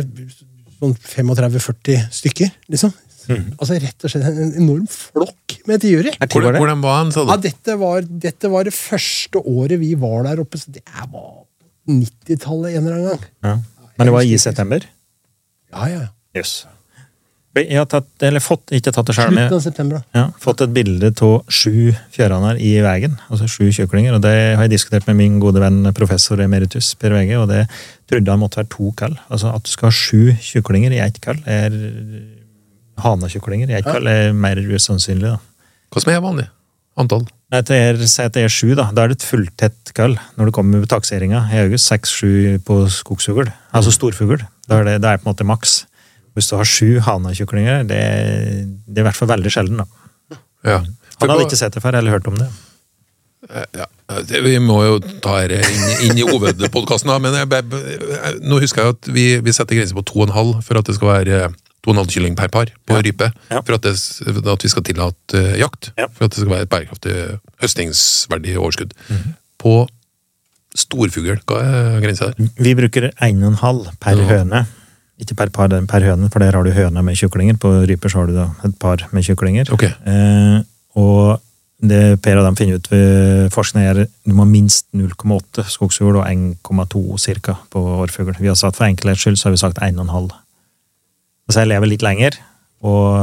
sånn 0.78 0.94
35-40 0.96 2.06
stykker, 2.14 2.54
liksom. 2.72 2.94
Altså 3.30 3.76
rett 3.80 4.04
og 4.04 4.12
slett 4.12 4.26
en 4.28 4.56
enorm 4.60 4.84
flokk 4.90 5.54
med 5.68 5.80
tiurer. 5.84 6.16
Hvordan, 6.20 6.58
hvordan 6.60 6.82
var 6.84 6.98
han, 6.98 7.12
sa 7.14 7.24
Ja, 7.28 7.38
dette 7.40 7.76
var, 7.80 8.04
dette 8.04 8.50
var 8.52 8.66
det 8.68 8.74
første 8.76 9.40
året 9.40 9.80
vi 9.80 9.94
var 10.00 10.26
der 10.26 10.42
oppe, 10.44 10.60
så 10.60 10.74
det 10.74 10.84
var 11.12 11.46
90-tallet 11.88 12.76
en 12.76 12.84
eller 12.84 12.98
annen 12.98 13.08
gang. 13.14 13.24
Ja. 13.44 13.54
Men 13.94 14.10
det 14.10 14.16
var 14.16 14.26
i 14.28 14.36
september? 14.40 14.84
Ja, 15.72 15.88
ja. 15.92 16.04
Jøss. 16.36 16.54
Jeg 17.54 17.78
har 17.78 17.86
tatt, 17.86 18.08
eller 18.26 18.42
fått, 18.42 18.72
ikke 18.74 18.90
tatt 18.90 19.06
det 19.06 19.14
sjøl, 19.14 19.30
men 19.34 19.52
av 19.52 19.60
september, 19.62 20.00
da. 20.00 20.18
ja, 20.18 20.24
fått 20.42 20.64
et 20.64 20.72
bilde 20.74 21.12
av 21.22 21.34
sju 21.46 21.92
fjørhaner 22.14 22.58
i 22.58 22.72
veien. 22.82 23.14
Altså 23.28 23.46
sju 23.50 23.68
kjøklinger. 23.76 24.16
Og 24.16 24.24
det 24.24 24.32
har 24.56 24.64
jeg 24.66 24.72
diskutert 24.74 25.06
med 25.06 25.20
min 25.20 25.36
gode 25.42 25.62
venn 25.62 25.86
professor 25.94 26.42
emeritus 26.42 26.92
Per 26.98 27.14
Vege, 27.14 27.38
og 27.38 27.46
det 27.52 27.68
trodde 28.10 28.34
han 28.34 28.42
måtte 28.42 28.58
være 28.62 28.72
to 28.74 28.90
kall. 28.98 29.14
Altså 29.28 29.54
at 29.54 29.66
du 29.66 29.70
skal 29.70 29.92
ha 29.92 29.94
sju 29.94 30.34
kjøklinger 30.50 30.96
i 30.96 31.00
ett 31.04 31.22
kall, 31.22 31.38
er 31.46 31.78
Hanekjøklinger 33.04 33.70
i 33.70 33.78
ett 33.78 33.86
kall 33.86 34.06
er 34.06 34.34
mer 34.34 34.58
usannsynlig, 34.58 35.34
da. 35.34 35.70
Hva 35.94 36.02
som 36.02 36.12
er 36.12 36.20
vanlig 36.22 36.50
antall? 36.98 37.24
Nei, 37.54 37.62
det 37.66 37.78
er, 37.78 37.98
Si 38.10 38.22
at 38.22 38.34
det 38.34 38.44
er 38.46 38.52
sju, 38.52 38.74
da. 38.78 38.88
Da 38.94 39.04
er 39.04 39.12
det 39.12 39.20
et 39.20 39.26
fulltett 39.26 39.94
kall 39.94 40.16
når 40.38 40.50
det 40.50 40.54
kommer 40.56 40.82
med 40.82 40.90
takseringa 40.90 41.46
i 41.54 41.62
august. 41.64 41.90
Seks-sju 41.90 42.58
på 42.66 42.82
skogsfugl. 42.90 43.50
Altså 43.74 43.94
storfugl. 43.94 44.42
Da 44.66 44.80
er 44.80 44.88
det, 44.88 45.00
det 45.04 45.10
er 45.10 45.20
på 45.22 45.28
en 45.28 45.34
måte 45.34 45.46
maks. 45.46 45.84
Hvis 46.34 46.48
du 46.50 46.56
har 46.58 46.66
sju 46.66 46.98
hanakyklinger, 47.06 47.84
det, 47.86 48.00
det 48.86 49.00
er 49.00 49.04
i 49.04 49.08
hvert 49.08 49.18
fall 49.18 49.30
veldig 49.30 49.52
sjelden. 49.54 49.82
da. 49.84 50.38
Ja. 50.66 50.78
Han 51.20 51.30
hadde 51.30 51.44
ikke 51.46 51.58
sett 51.60 51.74
det 51.76 51.82
før, 51.84 51.94
eller 52.00 52.16
hørt 52.16 52.26
om 52.30 52.38
det. 52.40 52.48
Ja, 53.76 53.84
det, 54.24 54.40
vi 54.40 54.54
må 54.62 54.78
jo 54.86 54.94
ta 55.22 55.36
dette 55.44 55.68
inn, 55.68 56.08
inn 56.08 56.18
i 56.22 56.24
hovedpodkasten, 56.24 57.10
men 57.20 57.34
jeg, 57.36 57.50
jeg, 57.52 58.38
nå 58.40 58.56
husker 58.62 58.82
jeg 58.86 58.94
at 58.96 59.10
vi, 59.12 59.24
vi 59.44 59.52
setter 59.52 59.76
grenser 59.76 59.98
på 59.98 60.04
2,5 60.08 60.54
for 60.64 60.80
at 60.80 60.88
det 60.88 60.96
skal 60.96 61.10
være 61.10 61.40
2,5 61.84 62.08
kylling 62.14 62.38
per 62.40 62.48
par 62.48 62.72
på 62.88 62.96
rype. 63.04 63.28
Ja. 63.52 63.60
For 63.60 63.76
at, 63.76 63.84
det, 63.84 64.48
at 64.48 64.64
vi 64.64 64.70
skal 64.72 64.86
tillate 64.88 65.36
uh, 65.36 65.50
jakt. 65.60 65.90
Ja. 66.00 66.08
For 66.16 66.24
at 66.26 66.32
det 66.32 66.40
skal 66.40 66.54
være 66.54 66.64
et 66.66 66.72
bærekraftig 66.72 67.16
høstingsverdig 67.60 68.56
overskudd. 68.56 68.96
Mhm. 69.12 69.34
På 69.64 69.74
storfugl, 70.74 71.36
hva 71.46 71.60
er 71.62 72.00
grensa 72.02 72.32
der? 72.32 72.48
Vi 72.64 72.72
bruker 72.80 73.10
1,5 73.22 73.84
per 74.02 74.18
Ja. 74.24 74.26
høne. 74.32 74.64
Ikke 75.22 75.36
per 75.38 75.50
par, 75.54 75.70
per 75.70 76.02
høne, 76.02 76.28
for 76.32 76.42
der 76.42 76.56
har 76.56 76.66
du 76.66 76.74
høne 76.74 77.02
med 77.06 77.18
kyklinger. 77.18 77.58
På 77.60 77.70
ryper 77.86 78.10
så 78.10 78.22
har 78.22 78.30
du 78.30 78.36
da 78.36 78.48
et 78.66 78.78
par 78.82 79.04
med 79.14 79.26
kyklinger. 79.26 79.70
Okay. 79.74 79.92
Eh, 80.10 80.62
og 80.98 81.40
det 81.84 82.22
Per 82.22 82.38
og 82.38 82.46
dem 82.46 82.56
finner 82.56 82.78
ut 82.78 82.88
ved 82.90 83.50
forskning 83.52 83.84
er 83.84 84.04
du 84.06 84.32
må 84.32 84.44
ha 84.44 84.48
minst 84.48 84.86
0,8 84.96 85.66
skogsfugl 85.68 86.20
og 86.20 86.26
1,2 86.26 87.18
cirka 87.20 87.58
på 87.70 87.82
årfugl. 88.04 88.34
Vi 88.38 88.48
har 88.48 88.56
sagt 88.58 88.78
For 88.78 88.86
enkelhets 88.86 89.24
skyld 89.24 89.36
så 89.36 89.48
har 89.48 89.56
vi 89.56 89.62
sagt 89.62 89.82
1,5. 89.82 90.30
Så 91.50 91.60
jeg 91.60 91.68
lever 91.68 91.90
litt 91.90 92.02
lenger, 92.02 92.38
og, 92.84 93.18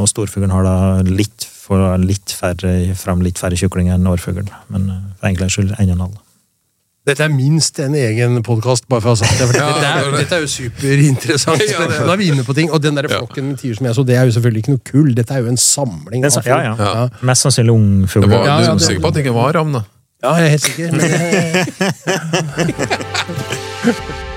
og 0.00 0.08
storfuglen 0.10 0.50
har 0.50 0.66
da 0.66 0.76
litt, 1.06 1.46
litt 2.02 2.34
færre, 2.34 2.72
fram 2.98 3.22
litt 3.22 3.38
færre 3.38 3.58
kjøklinger 3.58 3.94
enn 3.94 4.10
årfuglen. 4.10 4.50
Men 4.74 4.90
eh, 4.90 5.06
for 5.20 5.30
enkelhets 5.30 5.58
skyld 5.58 5.76
1,5. 5.78 6.18
Dette 7.08 7.24
er 7.24 7.30
minst 7.32 7.78
en 7.80 7.94
egen 7.96 8.42
podkast, 8.44 8.84
bare 8.92 9.00
for 9.00 9.08
å 9.08 9.14
ha 9.14 9.18
sagt 9.22 9.38
det. 9.40 9.46
For 9.48 9.54
dette, 9.56 9.64
er, 9.64 9.80
det 9.80 9.88
er 9.88 10.04
det. 10.04 10.18
dette 10.20 10.34
er 10.36 10.40
jo 10.44 10.50
superinteressant. 10.52 11.62
Ja, 11.70 11.78
det 11.88 11.96
er. 11.96 12.04
Da 12.04 12.12
er 12.12 12.20
vi 12.20 12.26
inne 12.28 12.44
på 12.44 12.52
ting. 12.56 12.68
Og 12.70 12.78
den 12.84 12.94
der 13.00 13.08
flokken 13.08 13.44
med 13.52 13.56
tiur 13.62 13.74
som 13.78 13.84
jeg 13.88 13.94
så, 13.96 14.02
det 14.04 14.16
er 14.20 14.24
jo 14.28 14.32
selvfølgelig 14.36 14.60
ikke 14.66 14.74
noe 14.74 14.84
kull. 14.92 15.10
Dette 15.16 15.32
er 15.32 15.40
jo 15.40 15.48
en 15.54 15.60
samling. 15.60 16.20
Det 16.20 16.28
er 16.28 16.34
av 16.36 16.44
ja, 16.50 16.58
ja. 16.68 16.74
Ja. 16.76 17.08
Mest 17.30 17.40
sannsynlig 17.48 17.72
Det 17.72 18.20
Du 18.20 18.28
var, 18.28 18.44
Ja, 18.44 18.54
er 18.60 18.84
sikker 18.84 19.02
på 19.06 19.08
at 19.08 19.14
det 19.16 19.22
ikke 19.24 19.36
var 19.38 19.48
ravn, 19.56 19.72
da? 19.80 19.82
ja, 20.20 20.30
jeg 20.36 20.44
er 20.44 20.50
helt 20.52 20.66
sikker. 20.68 20.88
Men, 20.92 21.00